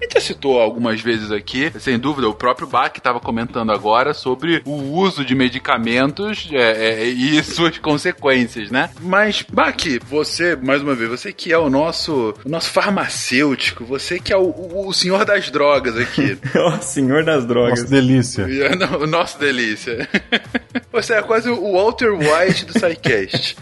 [0.00, 4.14] A gente já citou algumas vezes aqui, sem dúvida, o próprio Bach estava comentando agora
[4.14, 8.90] sobre o uso de medicamentos é, é, e suas consequências, né?
[9.00, 9.76] Mas, Bach,
[10.08, 14.36] você, mais uma vez, você que é o nosso, o nosso farmacêutico, você que é
[14.36, 16.38] o, o- o senhor das drogas aqui.
[16.56, 17.80] Ó, senhor das drogas.
[17.80, 18.42] Nossa, delícia.
[18.42, 20.08] É, o nosso delícia.
[20.92, 23.56] Você é quase o Walter White do SciCast.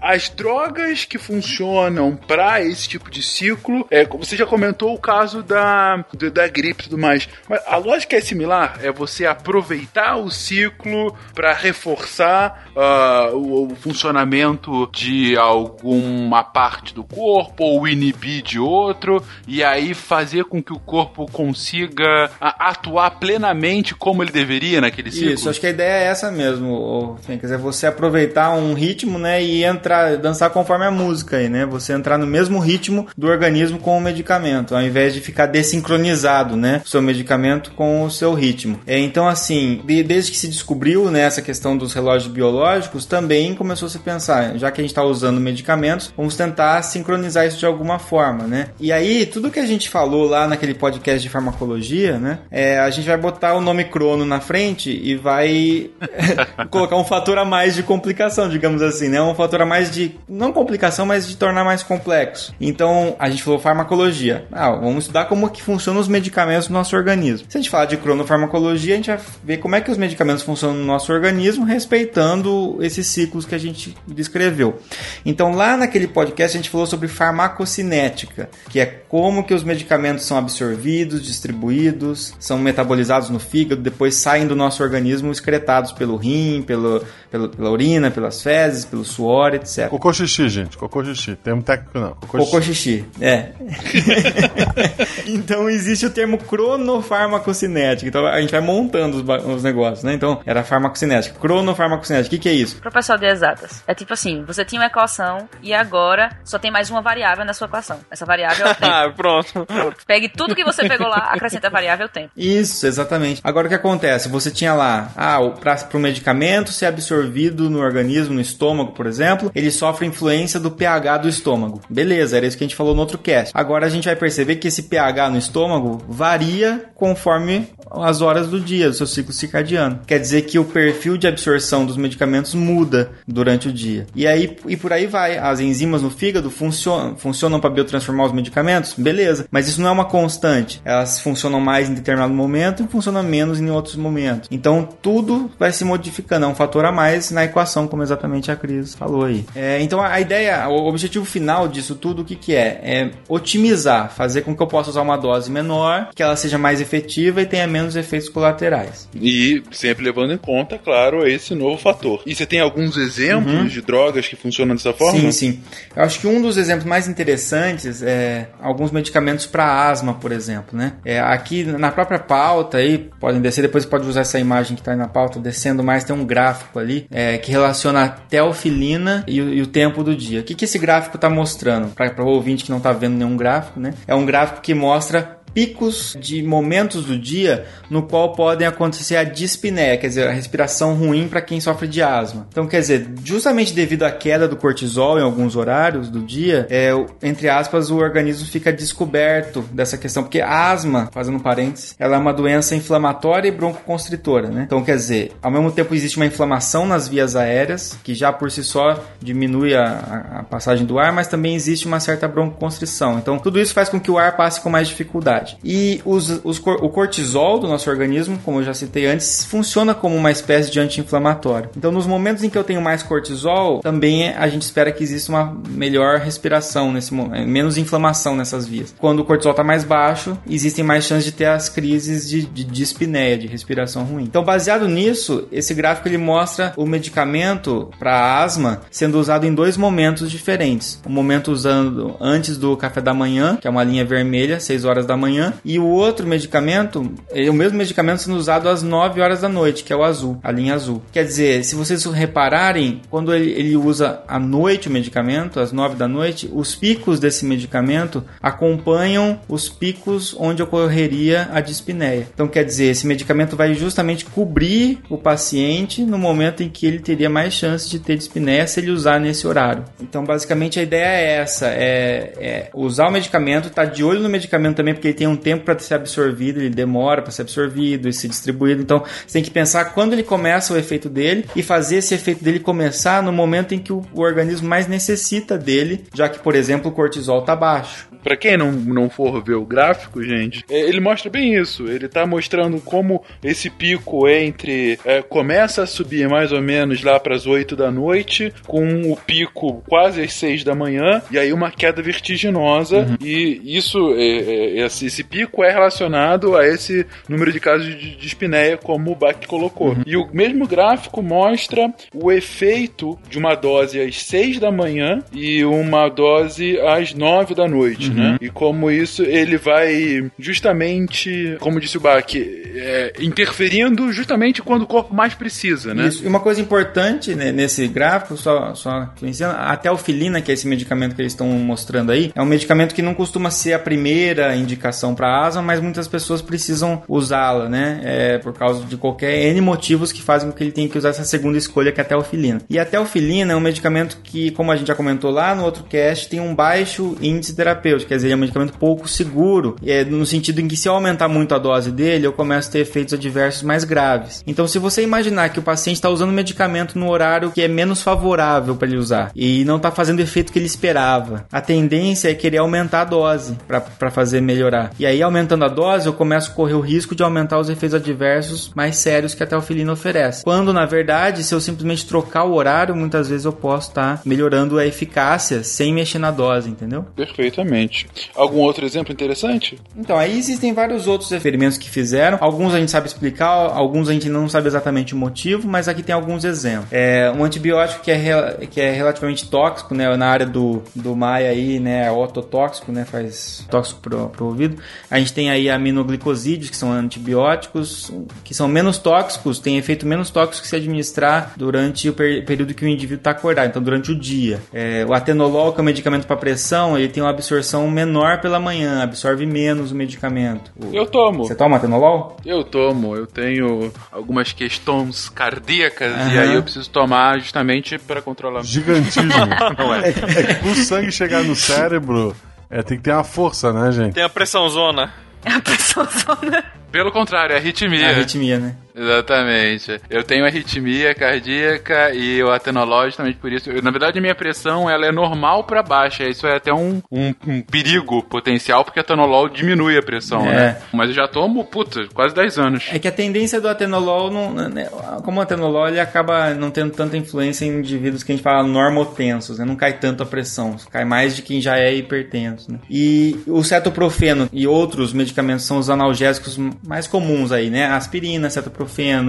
[0.00, 4.98] As drogas que funcionam para esse tipo de ciclo, é, como você já comentou o
[5.10, 7.28] caso da, da gripe e tudo mais.
[7.48, 13.74] Mas a lógica é similar, é você aproveitar o ciclo para reforçar ah, o, o
[13.74, 20.72] funcionamento de alguma parte do corpo ou inibir de outro e aí fazer com que
[20.72, 25.32] o corpo consiga atuar plenamente como ele deveria naquele ciclo.
[25.32, 29.42] Isso, acho que a ideia é essa mesmo, Fencas, é você aproveitar um ritmo, né,
[29.42, 31.66] e entrar, dançar conforme a música aí, né?
[31.66, 36.82] Você entrar no mesmo ritmo do organismo com o medicamento, invés de ficar desincronizado, né,
[36.84, 38.78] o seu medicamento com o seu ritmo.
[38.86, 43.54] É, então, assim, de- desde que se descobriu, né, essa questão dos relógios biológicos, também
[43.54, 47.58] começou a se pensar, já que a gente está usando medicamentos, vamos tentar sincronizar isso
[47.58, 48.68] de alguma forma, né?
[48.78, 52.90] E aí, tudo que a gente falou lá naquele podcast de farmacologia, né, é, a
[52.90, 55.90] gente vai botar o nome crono na frente e vai
[56.70, 59.20] colocar um fator a mais de complicação, digamos assim, né?
[59.22, 62.54] Um fator a mais de, não complicação, mas de tornar mais complexo.
[62.60, 64.44] Então, a gente falou farmacologia.
[64.52, 67.46] Ah, vamos estudar como que funcionam os medicamentos no nosso organismo.
[67.50, 70.42] Se a gente falar de cronofarmacologia, a gente vai ver como é que os medicamentos
[70.42, 74.78] funcionam no nosso organismo, respeitando esses ciclos que a gente descreveu.
[75.24, 80.24] Então, lá naquele podcast, a gente falou sobre farmacocinética, que é como que os medicamentos
[80.24, 86.62] são absorvidos, distribuídos, são metabolizados no fígado, depois saem do nosso organismo excretados pelo rim,
[86.66, 89.88] pelo, pelo- pela urina, pelas fezes, pelo suor, etc.
[89.88, 90.76] Cocô xixi, gente.
[90.76, 91.36] Cocô xixi.
[91.36, 92.10] Termo técnico não.
[92.14, 93.04] Cocô, Cocô xixi.
[93.04, 93.50] xixi, é.
[95.26, 98.08] então existe o termo cronofarmacocinética.
[98.08, 100.14] Então a gente vai montando os, os negócios, né?
[100.14, 101.38] Então era farmacocinética.
[101.38, 102.76] Cronofarmacocinética, o que, que é isso?
[102.76, 103.82] Pro pessoal de exatas.
[103.86, 107.52] É tipo assim, você tinha uma equação e agora só tem mais uma variável na
[107.52, 108.00] sua equação.
[108.10, 108.92] Essa variável é o tempo.
[108.92, 109.66] Ah, pronto.
[110.06, 112.30] Pegue tudo que você pegou lá, acrescenta a variável tempo.
[112.36, 113.40] Isso, exatamente.
[113.44, 114.28] Agora o que acontece?
[114.28, 119.50] Você tinha lá, ah, para o medicamento ser absorvido no organismo, no estômago, por exemplo,
[119.54, 121.80] ele sofre influência do pH do estômago.
[121.88, 123.52] Beleza, era isso que a gente falou no outro cast.
[123.54, 128.60] Agora a gente vai perceber que esse pH no estômago varia conforme as horas do
[128.60, 130.00] dia, do seu ciclo circadiano.
[130.06, 134.06] Quer dizer que o perfil de absorção dos medicamentos muda durante o dia.
[134.14, 135.38] E aí e por aí vai.
[135.38, 138.94] As enzimas no fígado funcionam, funcionam para biotransformar os medicamentos?
[138.96, 139.46] Beleza.
[139.50, 140.80] Mas isso não é uma constante.
[140.84, 144.48] Elas funcionam mais em determinado momento e funcionam menos em outros momentos.
[144.50, 146.46] Então tudo vai se modificando.
[146.46, 149.44] É um fator a mais na equação, como exatamente a Cris falou aí.
[149.54, 152.80] É, então a ideia, o objetivo final disso tudo, o que, que é?
[152.82, 156.80] É otimizar, fazer com que eu possa usar uma dose menor, que ela seja mais
[156.80, 159.08] efetiva e tenha menos efeitos colaterais.
[159.14, 162.22] E sempre levando em conta, claro, esse novo fator.
[162.26, 163.66] E você tem alguns exemplos uhum.
[163.66, 165.18] de drogas que funcionam dessa forma?
[165.18, 165.60] Sim, sim.
[165.94, 170.76] Eu acho que um dos exemplos mais interessantes é alguns medicamentos para asma, por exemplo,
[170.76, 170.94] né?
[171.04, 174.92] É, aqui na própria pauta aí, podem descer, depois pode usar essa imagem que está
[174.92, 179.38] aí na pauta, descendo mais, tem um gráfico ali é, que relaciona a teofilina e,
[179.38, 180.40] e, o tempo do dia.
[180.40, 181.88] O que, que esse gráfico está mostrando?
[181.94, 183.94] Para o ouvinte que não está vendo nenhum gráfico, né?
[184.06, 189.24] É um gráfico que mostra picos de momentos do dia no qual podem acontecer a
[189.24, 192.46] dispneia, quer dizer, a respiração ruim para quem sofre de asma.
[192.50, 196.90] Então, quer dizer, justamente devido à queda do cortisol em alguns horários do dia, é,
[197.22, 202.18] entre aspas, o organismo fica descoberto dessa questão, porque a asma, fazendo parênteses, ela é
[202.18, 204.64] uma doença inflamatória e broncoconstritora, né?
[204.66, 208.50] Então, quer dizer, ao mesmo tempo existe uma inflamação nas vias aéreas, que já por
[208.50, 213.18] si só diminui a, a passagem do ar, mas também existe uma certa broncoconstrição.
[213.18, 215.58] Então, tudo isso faz com que o ar passe com mais dificuldade.
[215.64, 220.16] E os, os, o cortisol do nosso organismo, como eu já citei antes, funciona como
[220.16, 221.70] uma espécie de anti-inflamatório.
[221.76, 225.32] Então, nos momentos em que eu tenho mais cortisol, também a gente espera que exista
[225.32, 228.94] uma melhor respiração nesse momento, menos inflamação nessas vias.
[228.98, 232.64] Quando o cortisol está mais baixo, existem mais chances de ter as crises de, de
[232.64, 234.24] dispneia, de respiração ruim.
[234.24, 239.76] Então, baseado nisso, esse gráfico ele mostra o medicamento para asma sendo usado em dois
[239.76, 241.00] momentos diferentes.
[241.06, 244.19] Um momento usando antes do café da manhã, que é uma linha vermelha,
[244.60, 248.82] 6 horas da manhã e o outro medicamento, é o mesmo medicamento sendo usado às
[248.82, 251.02] 9 horas da noite, que é o azul, a linha azul.
[251.12, 255.96] Quer dizer, se vocês repararem, quando ele, ele usa à noite o medicamento, às 9
[255.96, 262.26] da noite, os picos desse medicamento acompanham os picos onde ocorreria a dispneia.
[262.32, 266.98] Então, quer dizer, esse medicamento vai justamente cobrir o paciente no momento em que ele
[266.98, 269.84] teria mais chance de ter dispneia se ele usar nesse horário.
[270.00, 274.28] Então, basicamente, a ideia é essa: é, é usar o medicamento, tá de olho no
[274.28, 278.08] medicamento também, porque ele tem um tempo para ser absorvido, ele demora para ser absorvido
[278.08, 278.82] e ser distribuído.
[278.82, 282.42] Então, você tem que pensar quando ele começa o efeito dele e fazer esse efeito
[282.42, 286.54] dele começar no momento em que o, o organismo mais necessita dele, já que, por
[286.54, 288.08] exemplo, o cortisol está baixo.
[288.22, 291.86] Para quem não, não for ver o gráfico, gente, é, ele mostra bem isso.
[291.86, 297.18] Ele tá mostrando como esse pico entre é, começa a subir mais ou menos lá
[297.18, 301.52] para as 8 da noite, com o pico quase às 6 da manhã, e aí
[301.52, 302.98] uma queda vertiginosa.
[302.98, 303.16] Uhum.
[303.20, 308.76] E isso, é, é, esse, pico é relacionado a esse número de casos de dispneia,
[308.76, 309.90] como o Bach colocou.
[309.90, 310.02] Uhum.
[310.06, 315.64] E o mesmo gráfico mostra o efeito de uma dose às 6 da manhã e
[315.64, 318.14] uma dose às 9 da noite uhum.
[318.14, 318.38] né?
[318.40, 324.86] E como isso ele vai justamente, como disse o Bach, é, interferindo justamente quando o
[324.86, 326.08] corpo mais precisa, né?
[326.08, 326.24] Isso.
[326.24, 329.10] E uma coisa importante né, nesse gráfico, só, só
[329.58, 333.02] a telfilina, que é esse medicamento que eles estão mostrando aí, é um medicamento que
[333.02, 338.00] não costuma ser primeira indicação para asma, mas muitas pessoas precisam usá-la, né?
[338.04, 341.10] É, por causa de qualquer N motivos que fazem com que ele tenha que usar
[341.10, 342.60] essa segunda escolha, que é a telfilina.
[342.68, 345.84] E a telfilina é um medicamento que, como a gente já comentou lá no outro
[345.84, 350.26] cast, tem um baixo índice terapêutico quer dizer, é um medicamento pouco seguro, é, no
[350.26, 353.14] sentido em que se eu aumentar muito a dose dele, eu começo a ter efeitos
[353.14, 354.42] adversos mais graves.
[354.46, 357.68] Então, se você imaginar que o paciente está usando o medicamento no horário que é
[357.68, 361.60] menos favorável para ele usar e não está fazendo o efeito que ele esperava, a
[361.60, 363.56] tendência é querer aumentar a dose
[363.98, 364.90] para fazer melhorar.
[364.98, 367.94] E aí, aumentando a dose, eu começo a correr o risco de aumentar os efeitos
[367.94, 370.44] adversos mais sérios que a teofilina oferece.
[370.44, 374.22] Quando, na verdade, se eu simplesmente trocar o horário, muitas vezes eu posso estar tá
[374.24, 377.04] melhorando a eficácia sem mexer na dose, entendeu?
[377.14, 378.08] Perfeitamente.
[378.34, 379.78] Algum outro exemplo interessante?
[379.96, 382.38] Então, aí existem vários outros experimentos que fizeram.
[382.40, 386.02] Alguns a gente sabe explicar, alguns a gente não sabe exatamente o motivo, mas aqui
[386.02, 386.88] tem alguns exemplos.
[386.90, 391.50] É, um antibiótico que é, que é relativamente tóxico, né, na área do, do Maia
[391.50, 394.76] aí, né, é ototóxico, né, faz tóxico pro, pro ouvido.
[395.10, 398.12] A gente tem aí aminoglicosídeos, que são antibióticos,
[398.44, 402.84] que são menos tóxicos, tem efeito menos tóxico se administrar durante o per período que
[402.84, 404.60] o indivíduo está acordado, então durante o dia.
[404.72, 408.58] É, o atenolol, que é um medicamento para pressão, ele tem uma absorção menor pela
[408.58, 410.72] manhã, absorve menos o medicamento.
[410.92, 411.44] Eu tomo.
[411.44, 412.36] Você toma atenolol?
[412.44, 413.16] Eu tomo.
[413.16, 416.32] Eu tenho algumas questões cardíacas uhum.
[416.32, 418.62] e aí eu preciso tomar justamente para controlar.
[418.62, 419.30] Gigantismo.
[419.78, 420.08] Não é.
[420.08, 420.50] é.
[420.50, 422.34] É que o sangue chegar no cérebro
[422.70, 424.14] É, tem que ter uma força, né, gente?
[424.14, 425.12] Tem a pressão zona.
[425.44, 426.64] É a pressão zona.
[426.92, 428.06] Pelo contrário, é arritmia.
[428.06, 428.76] A arritmia, né?
[428.94, 430.00] Exatamente.
[430.08, 433.70] Eu tenho arritmia cardíaca e o atenolol justamente por isso.
[433.70, 436.24] Eu, na verdade, a minha pressão ela é normal para baixa.
[436.24, 440.54] Isso é até um, um, um, perigo potencial, porque o atenolol diminui a pressão, É.
[440.54, 440.76] né?
[440.92, 442.88] Mas eu já tomo, puta, quase 10 anos.
[442.92, 444.88] É que a tendência do atenolol, não, né,
[445.24, 448.62] como o atenolol, ele acaba não tendo tanta influência em indivíduos que a gente fala
[448.66, 449.64] normotensos, né?
[449.64, 452.78] Não cai tanto a pressão, cai mais de quem já é hipertenso, né?
[452.88, 457.86] E o cetoprofeno e outros medicamentos são os analgésicos mais comuns aí, né?
[457.86, 458.79] Aspirina, cetoprofeno,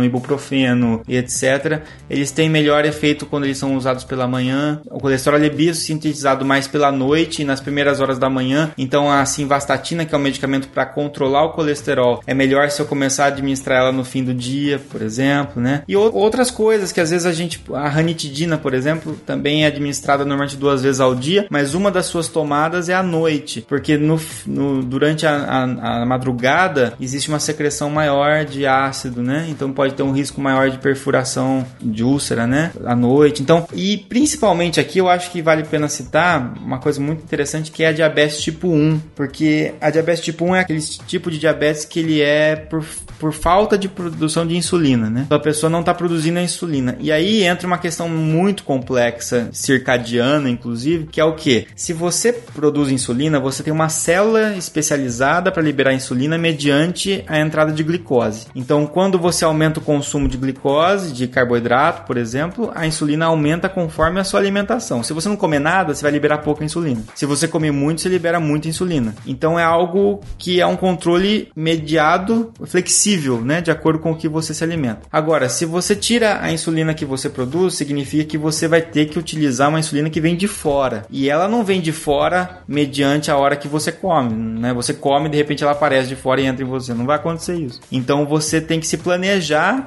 [0.04, 1.82] ibuprofeno e etc.
[2.10, 4.82] Eles têm melhor efeito quando eles são usados pela manhã.
[4.90, 8.72] O colesterol é biosintetizado mais pela noite e nas primeiras horas da manhã.
[8.78, 12.86] Então a simvastatina, que é um medicamento para controlar o colesterol, é melhor se eu
[12.86, 15.84] começar a administrar ela no fim do dia, por exemplo, né?
[15.88, 19.68] E ou- outras coisas que às vezes a gente, a ranitidina, por exemplo, também é
[19.68, 23.98] administrada normalmente duas vezes ao dia, mas uma das suas tomadas é à noite, porque
[23.98, 29.41] no, no- durante a, a- a madrugada existe uma secreção maior de ácido, né?
[29.50, 32.72] Então pode ter um risco maior de perfuração de úlcera, né?
[32.86, 33.42] À noite.
[33.42, 37.72] Então, e principalmente aqui eu acho que vale a pena citar uma coisa muito interessante
[37.72, 41.38] que é a diabetes tipo 1, porque a diabetes tipo 1 é aquele tipo de
[41.38, 42.86] diabetes que ele é por,
[43.20, 45.24] por falta de produção de insulina, né?
[45.26, 46.98] Então a pessoa não está produzindo a insulina.
[47.00, 51.68] E aí entra uma questão muito complexa, circadiana inclusive, que é o que?
[51.76, 57.72] Se você produz insulina, você tem uma célula especializada para liberar insulina mediante a entrada
[57.72, 58.48] de glicose.
[58.56, 63.70] Então, quando você aumenta o consumo de glicose, de carboidrato, por exemplo, a insulina aumenta
[63.70, 65.04] conforme a sua alimentação.
[65.04, 67.02] Se você não comer nada, você vai liberar pouca insulina.
[67.16, 69.16] Se você comer muito, você libera muita insulina.
[69.26, 74.28] Então, é algo que é um controle mediado, flexível, né, de acordo com o que
[74.28, 75.02] você se alimenta.
[75.12, 79.20] Agora, se você tira a insulina que você produz, significa que você vai ter que
[79.20, 81.06] utilizar uma insulina que vem de fora.
[81.10, 84.74] E ela não vem de fora mediante a hora que você come, né?
[84.74, 86.94] Você come de repente ela aparece de fora e entra em você.
[86.94, 87.80] Não vai acontecer isso.
[87.92, 89.21] Então você tem que se planejar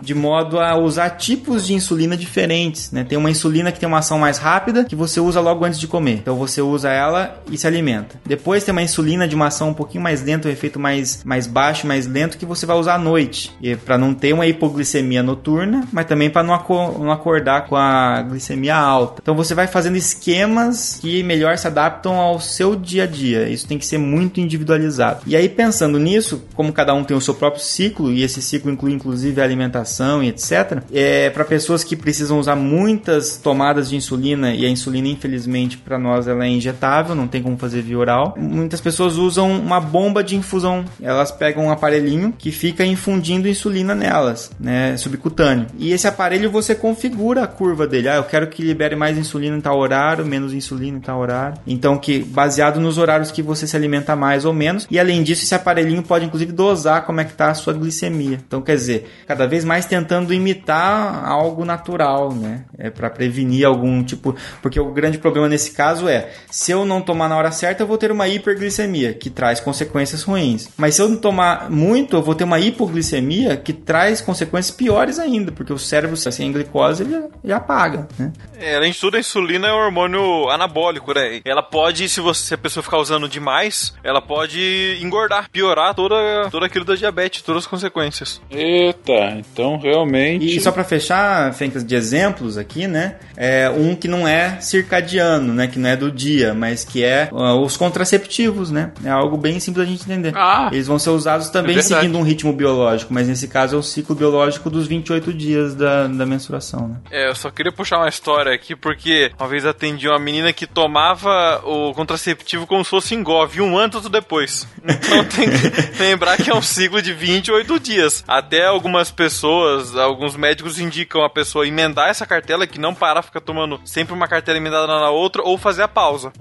[0.03, 3.05] de modo a usar tipos de insulina diferentes, né?
[3.05, 5.87] Tem uma insulina que tem uma ação mais rápida que você usa logo antes de
[5.87, 6.19] comer.
[6.23, 8.17] Então você usa ela e se alimenta.
[8.27, 11.47] Depois tem uma insulina de uma ação um pouquinho mais lenta, um efeito mais, mais
[11.47, 13.53] baixo, mais lento que você vai usar à noite.
[13.61, 17.77] E para não ter uma hipoglicemia noturna, mas também para não, aco- não acordar com
[17.77, 19.21] a glicemia alta.
[19.23, 23.49] Então você vai fazendo esquemas que melhor se adaptam ao seu dia a dia.
[23.49, 25.23] Isso tem que ser muito individualizado.
[25.27, 28.71] E aí pensando nisso, como cada um tem o seu próprio ciclo e esse ciclo
[28.71, 30.83] inclui inclusive a alimentação e etc.
[30.93, 35.99] É para pessoas que precisam usar muitas tomadas de insulina e a insulina infelizmente para
[35.99, 38.35] nós ela é injetável, não tem como fazer via oral.
[38.37, 40.85] Muitas pessoas usam uma bomba de infusão.
[41.03, 45.67] Elas pegam um aparelhinho que fica infundindo insulina nelas, né, subcutâneo.
[45.79, 48.09] E esse aparelho você configura a curva dele.
[48.09, 51.59] Ah, eu quero que libere mais insulina em tal horário, menos insulina em tal horário.
[51.67, 54.87] Então que baseado nos horários que você se alimenta mais ou menos.
[54.91, 58.41] E além disso, esse aparelhinho pode inclusive dosar como é que tá a sua glicemia.
[58.47, 62.65] Então quer dizer, cada vez mais tentando imitar algo natural, né?
[62.79, 67.01] É para prevenir algum tipo, porque o grande problema nesse caso é, se eu não
[67.01, 70.69] tomar na hora certa, eu vou ter uma hiperglicemia, que traz consequências ruins.
[70.77, 75.19] Mas se eu não tomar muito, eu vou ter uma hipoglicemia que traz consequências piores
[75.19, 78.33] ainda, porque o cérebro sem glicose ele já apaga, né?
[78.59, 81.41] É, além de tudo, a insulina é um hormônio anabólico, né?
[81.45, 86.49] Ela pode, se, você, se a pessoa ficar usando demais, ela pode engordar, piorar toda,
[86.51, 88.41] todo aquilo da diabetes, todas as consequências.
[88.51, 89.04] Eita,
[89.37, 90.57] então realmente.
[90.57, 93.17] E só para fechar, Fencas, de exemplos aqui, né?
[93.37, 95.67] É um que não é circadiano, né?
[95.67, 98.93] Que não é do dia, mas que é uh, os contraceptivos, né?
[99.05, 100.33] É algo bem simples da gente entender.
[100.37, 103.79] Ah, Eles vão ser usados também é seguindo um ritmo biológico, mas nesse caso é
[103.79, 106.97] o ciclo biológico dos 28 dias da, da menstruação, né?
[107.11, 110.67] É, eu só queria puxar uma história aqui, porque uma vez atendi uma menina que
[110.67, 114.67] tomava o contraceptivo como se fosse engove, um ou depois.
[114.83, 118.25] Então tem que lembrar que é um ciclo de 28 dias.
[118.27, 123.41] Até algumas pessoas, alguns médicos indicam a pessoa emendar essa cartela, que não parar, ficar
[123.41, 126.33] tomando sempre uma cartela emendada na outra, ou fazer a pausa.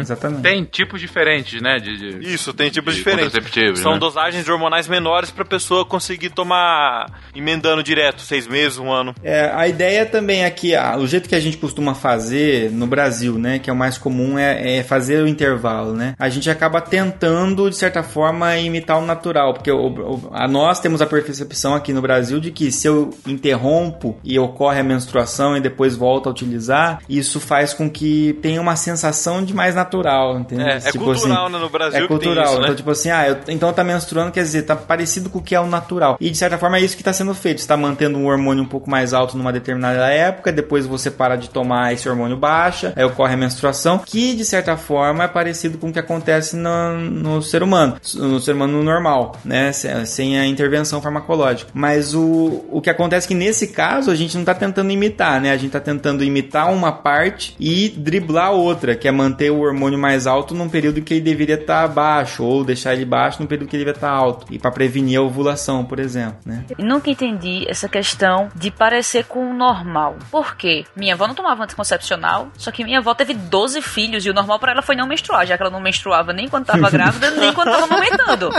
[0.00, 0.42] Exatamente.
[0.42, 1.78] Tem tipos diferentes, né?
[1.78, 3.32] De, de- Isso, tem tipos de diferentes.
[3.80, 3.98] São né?
[3.98, 9.14] dosagens de hormonais menores pra pessoa conseguir tomar emendando direto, seis meses, um ano.
[9.22, 12.86] É, a ideia também é que ah, o jeito que a gente costuma fazer no
[12.86, 16.14] Brasil, né, que é o mais comum, é, é fazer o intervalo, né?
[16.18, 20.80] A gente acaba tentando, de certa forma, imitar o natural, porque o- o- a nós
[20.80, 25.56] temos a percepção aqui no Brasil de que se eu interrompo e ocorre a menstruação
[25.56, 30.38] e depois volto a utilizar, isso faz com que tenha uma sensação de mais natural,
[30.38, 30.66] entendeu?
[30.66, 32.44] É, é cultural, né, no Brasil É cultural.
[32.44, 32.60] isso, né?
[32.64, 35.54] Então, tipo assim, ah, eu, então tá menstruando, quer dizer, tá parecido com o que
[35.54, 36.16] é o natural.
[36.20, 37.58] E de certa forma é isso que está sendo feito.
[37.58, 41.50] Está mantendo um hormônio um pouco mais alto numa determinada época, depois você para de
[41.50, 45.88] tomar esse hormônio baixa, aí ocorre a menstruação, que de certa forma é parecido com
[45.88, 49.72] o que acontece no, no ser humano, no ser humano normal, né?
[49.72, 51.70] Sem a intervenção farmacológica.
[51.80, 55.40] Mas o, o que acontece é que nesse caso a gente não está tentando imitar,
[55.40, 55.50] né?
[55.50, 59.60] A gente está tentando imitar uma parte e driblar a outra, que é manter o
[59.60, 63.40] hormônio mais alto num período que ele deveria estar tá baixo, ou deixar ele baixo
[63.40, 64.46] num período que ele deveria estar tá alto.
[64.50, 66.66] E para prevenir a ovulação, por exemplo, né?
[66.76, 70.18] nunca entendi essa questão de parecer com o normal.
[70.30, 70.84] Por quê?
[70.94, 74.58] Minha avó não tomava anticoncepcional, só que minha avó teve 12 filhos e o normal
[74.58, 77.54] para ela foi não menstruar, já que ela não menstruava nem quando estava grávida, nem
[77.54, 78.50] quando estava amamentando.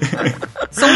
[0.72, 0.88] São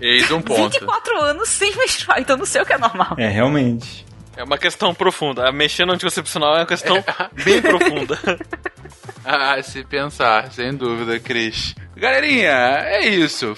[0.00, 0.69] Eis um ponto.
[0.70, 3.14] 24 anos sem menstruar, então não sei o que é normal.
[3.18, 4.06] É, realmente.
[4.36, 5.50] É uma questão profunda.
[5.52, 7.42] Mexer no anticoncepcional é uma questão é.
[7.44, 8.18] bem profunda.
[9.24, 11.74] ah, se pensar, sem dúvida, Cris.
[11.96, 13.56] Galerinha, é isso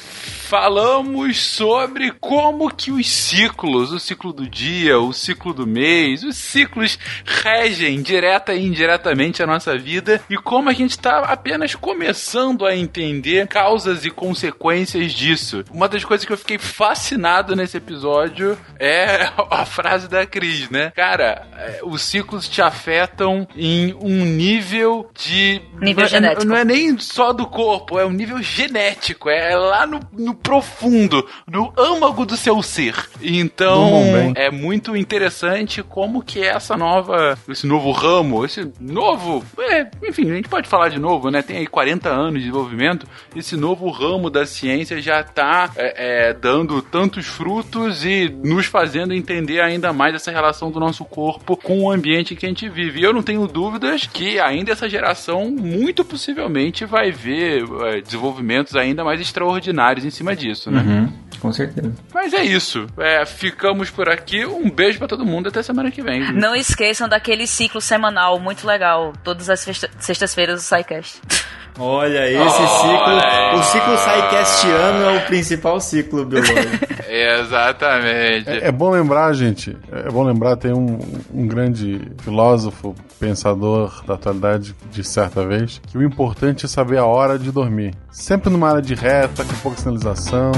[0.53, 6.37] falamos sobre como que os ciclos, o ciclo do dia, o ciclo do mês, os
[6.37, 12.67] ciclos regem direta e indiretamente a nossa vida e como a gente está apenas começando
[12.67, 15.65] a entender causas e consequências disso.
[15.71, 20.93] Uma das coisas que eu fiquei fascinado nesse episódio é a frase da Cris, né?
[20.95, 25.63] Cara, é, os ciclos te afetam em um nível de.
[25.81, 26.45] Nível genético.
[26.45, 29.29] Não é nem só do corpo, é um nível genético.
[29.29, 32.95] É lá no, no profundo, no âmago do seu ser.
[33.21, 40.31] Então, é muito interessante como que essa nova, esse novo ramo, esse novo, é, enfim,
[40.31, 41.43] a gente pode falar de novo, né?
[41.43, 46.35] Tem aí 40 anos de desenvolvimento, esse novo ramo da ciência já está é, é,
[46.35, 51.83] dando tantos frutos e nos fazendo entender ainda mais essa relação do nosso corpo com
[51.83, 53.01] o ambiente que a gente vive.
[53.01, 55.12] E eu não tenho dúvidas que ainda essa geração,
[55.51, 60.81] muito possivelmente, vai ver é, desenvolvimentos ainda mais extraordinários em cima disso, né?
[60.81, 61.93] Uhum, com certeza.
[62.13, 62.87] Mas é isso.
[62.99, 64.45] É, ficamos por aqui.
[64.45, 66.33] Um beijo para todo mundo até semana que vem.
[66.33, 69.13] Não esqueçam daquele ciclo semanal muito legal.
[69.25, 69.61] Todas as
[69.99, 71.21] sextas-feiras do SciCast.
[71.79, 76.85] Olha, esse oh, ciclo, o ciclo Psycastiano é o principal ciclo biológico.
[77.09, 78.51] Exatamente.
[78.51, 80.99] É, é, bom lembrar, gente, é bom lembrar, tem um,
[81.33, 87.07] um grande filósofo, pensador da atualidade de certa vez, que o importante é saber a
[87.07, 87.95] hora de dormir.
[88.11, 90.53] Sempre numa área de reta, com pouca sinalização.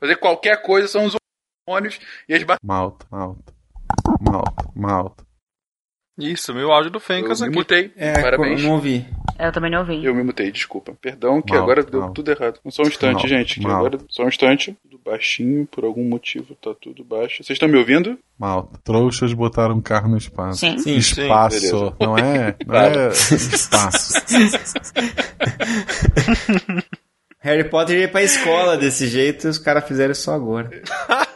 [0.00, 1.16] Fazer qualquer coisa são os
[1.66, 1.98] hormônios
[2.28, 3.52] e as Malta, malta,
[4.20, 5.26] malta, malta.
[6.16, 7.48] Isso, meu áudio do Fencas aqui.
[7.48, 7.92] Eu me mutei.
[7.94, 8.62] É, Parabéns.
[8.62, 9.06] Eu não ouvi.
[9.38, 10.02] Eu também não ouvi.
[10.02, 10.96] Eu me mutei, desculpa.
[10.98, 12.58] Perdão, que agora deu tudo errado.
[12.70, 13.60] Só um instante, gente.
[13.60, 14.74] Que agora, só um instante.
[14.82, 17.44] Tudo baixinho, por algum motivo tá tudo baixo.
[17.44, 18.18] Vocês estão me ouvindo?
[18.38, 18.80] Malta.
[18.82, 20.60] Trouxas botaram um carro no espaço.
[20.60, 20.78] Sim.
[20.78, 21.60] Sim espaço.
[21.60, 24.14] Sim, não é, não é espaço.
[27.40, 30.70] Harry Potter ia pra escola desse jeito e os caras fizeram isso agora.